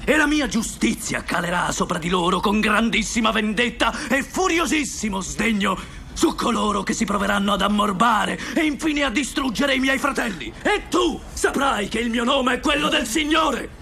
E 0.06 0.18
la 0.18 0.28
mia 0.28 0.48
giustizia 0.48 1.24
calerà 1.24 1.72
sopra 1.72 1.98
di 1.98 2.10
loro 2.10 2.42
con 2.42 2.60
grandissima 2.60 3.32
vendetta 3.32 3.94
e 4.10 4.22
furiosissimo 4.22 5.22
sdegno 5.22 5.80
su 6.14 6.36
coloro 6.36 6.84
che 6.84 6.94
si 6.94 7.06
proveranno 7.06 7.54
ad 7.54 7.62
ammorbare 7.62 8.40
e 8.54 8.64
infine 8.64 9.04
a 9.04 9.10
distruggere 9.10 9.76
i 9.76 9.80
miei 9.80 9.98
fratelli. 9.98 10.54
E 10.62 10.84
tu 10.90 11.20
saprai 11.34 11.88
che 11.88 12.00
il 12.00 12.10
mio 12.10 12.24
nome 12.24 12.56
è 12.56 12.60
quello 12.60 12.90
del 12.90 13.06
Signore. 13.06 13.82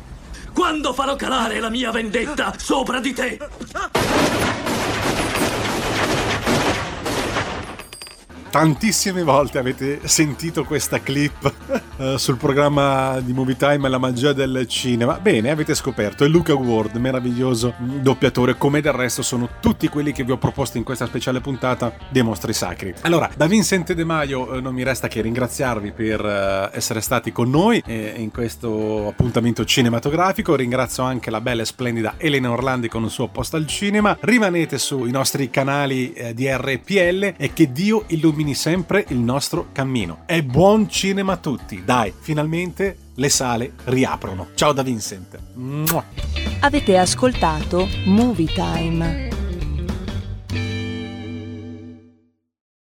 Quando 0.53 0.93
farò 0.93 1.15
calare 1.15 1.59
la 1.59 1.69
mia 1.69 1.91
vendetta 1.91 2.53
sopra 2.57 2.99
di 2.99 3.13
te. 3.13 4.70
Tantissime 8.51 9.23
volte 9.23 9.59
avete 9.59 10.01
sentito 10.09 10.65
questa 10.65 10.99
clip 10.99 11.53
eh, 11.95 12.17
sul 12.17 12.35
programma 12.35 13.21
di 13.21 13.31
Movie 13.31 13.55
Time 13.55 13.87
La 13.87 13.97
magia 13.97 14.33
del 14.33 14.65
cinema. 14.67 15.19
Bene, 15.21 15.51
avete 15.51 15.73
scoperto, 15.73 16.25
è 16.25 16.27
Luca 16.27 16.53
Ward, 16.53 16.97
meraviglioso 16.97 17.73
doppiatore, 17.79 18.57
come 18.57 18.81
del 18.81 18.91
resto 18.91 19.21
sono 19.21 19.47
tutti 19.61 19.87
quelli 19.87 20.11
che 20.11 20.25
vi 20.25 20.33
ho 20.33 20.37
proposto 20.37 20.77
in 20.77 20.83
questa 20.83 21.05
speciale 21.05 21.39
puntata 21.39 21.93
dei 22.09 22.23
mostri 22.23 22.51
sacri. 22.51 22.93
Allora, 23.03 23.29
da 23.37 23.47
Vincente 23.47 23.95
De 23.95 24.03
Maio 24.03 24.55
eh, 24.55 24.59
non 24.59 24.73
mi 24.73 24.83
resta 24.83 25.07
che 25.07 25.21
ringraziarvi 25.21 25.93
per 25.93 26.19
eh, 26.19 26.75
essere 26.75 26.99
stati 26.99 27.31
con 27.31 27.49
noi 27.49 27.81
eh, 27.85 28.15
in 28.17 28.31
questo 28.31 29.07
appuntamento 29.07 29.63
cinematografico. 29.63 30.55
Ringrazio 30.55 31.03
anche 31.03 31.29
la 31.29 31.39
bella 31.39 31.61
e 31.61 31.65
splendida 31.65 32.15
Elena 32.17 32.51
Orlandi 32.51 32.89
con 32.89 33.05
il 33.05 33.11
suo 33.11 33.29
posto 33.29 33.55
al 33.55 33.65
cinema. 33.65 34.17
Rimanete 34.19 34.77
sui 34.77 35.09
nostri 35.09 35.49
canali 35.49 36.11
eh, 36.11 36.33
di 36.33 36.49
RPL 36.49 37.35
e 37.37 37.51
che 37.53 37.71
Dio 37.71 38.03
illumini 38.41 38.55
sempre 38.55 39.05
il 39.09 39.17
nostro 39.17 39.67
cammino. 39.71 40.23
E 40.25 40.43
buon 40.43 40.89
cinema 40.89 41.33
a 41.33 41.37
tutti. 41.37 41.83
Dai, 41.83 42.13
finalmente 42.17 42.97
le 43.15 43.29
sale 43.29 43.73
riaprono. 43.85 44.49
Ciao 44.55 44.73
da 44.73 44.81
Vincent. 44.81 45.37
Avete 46.61 46.97
ascoltato 46.97 47.87
Movie 48.05 48.47
Time. 48.53 49.40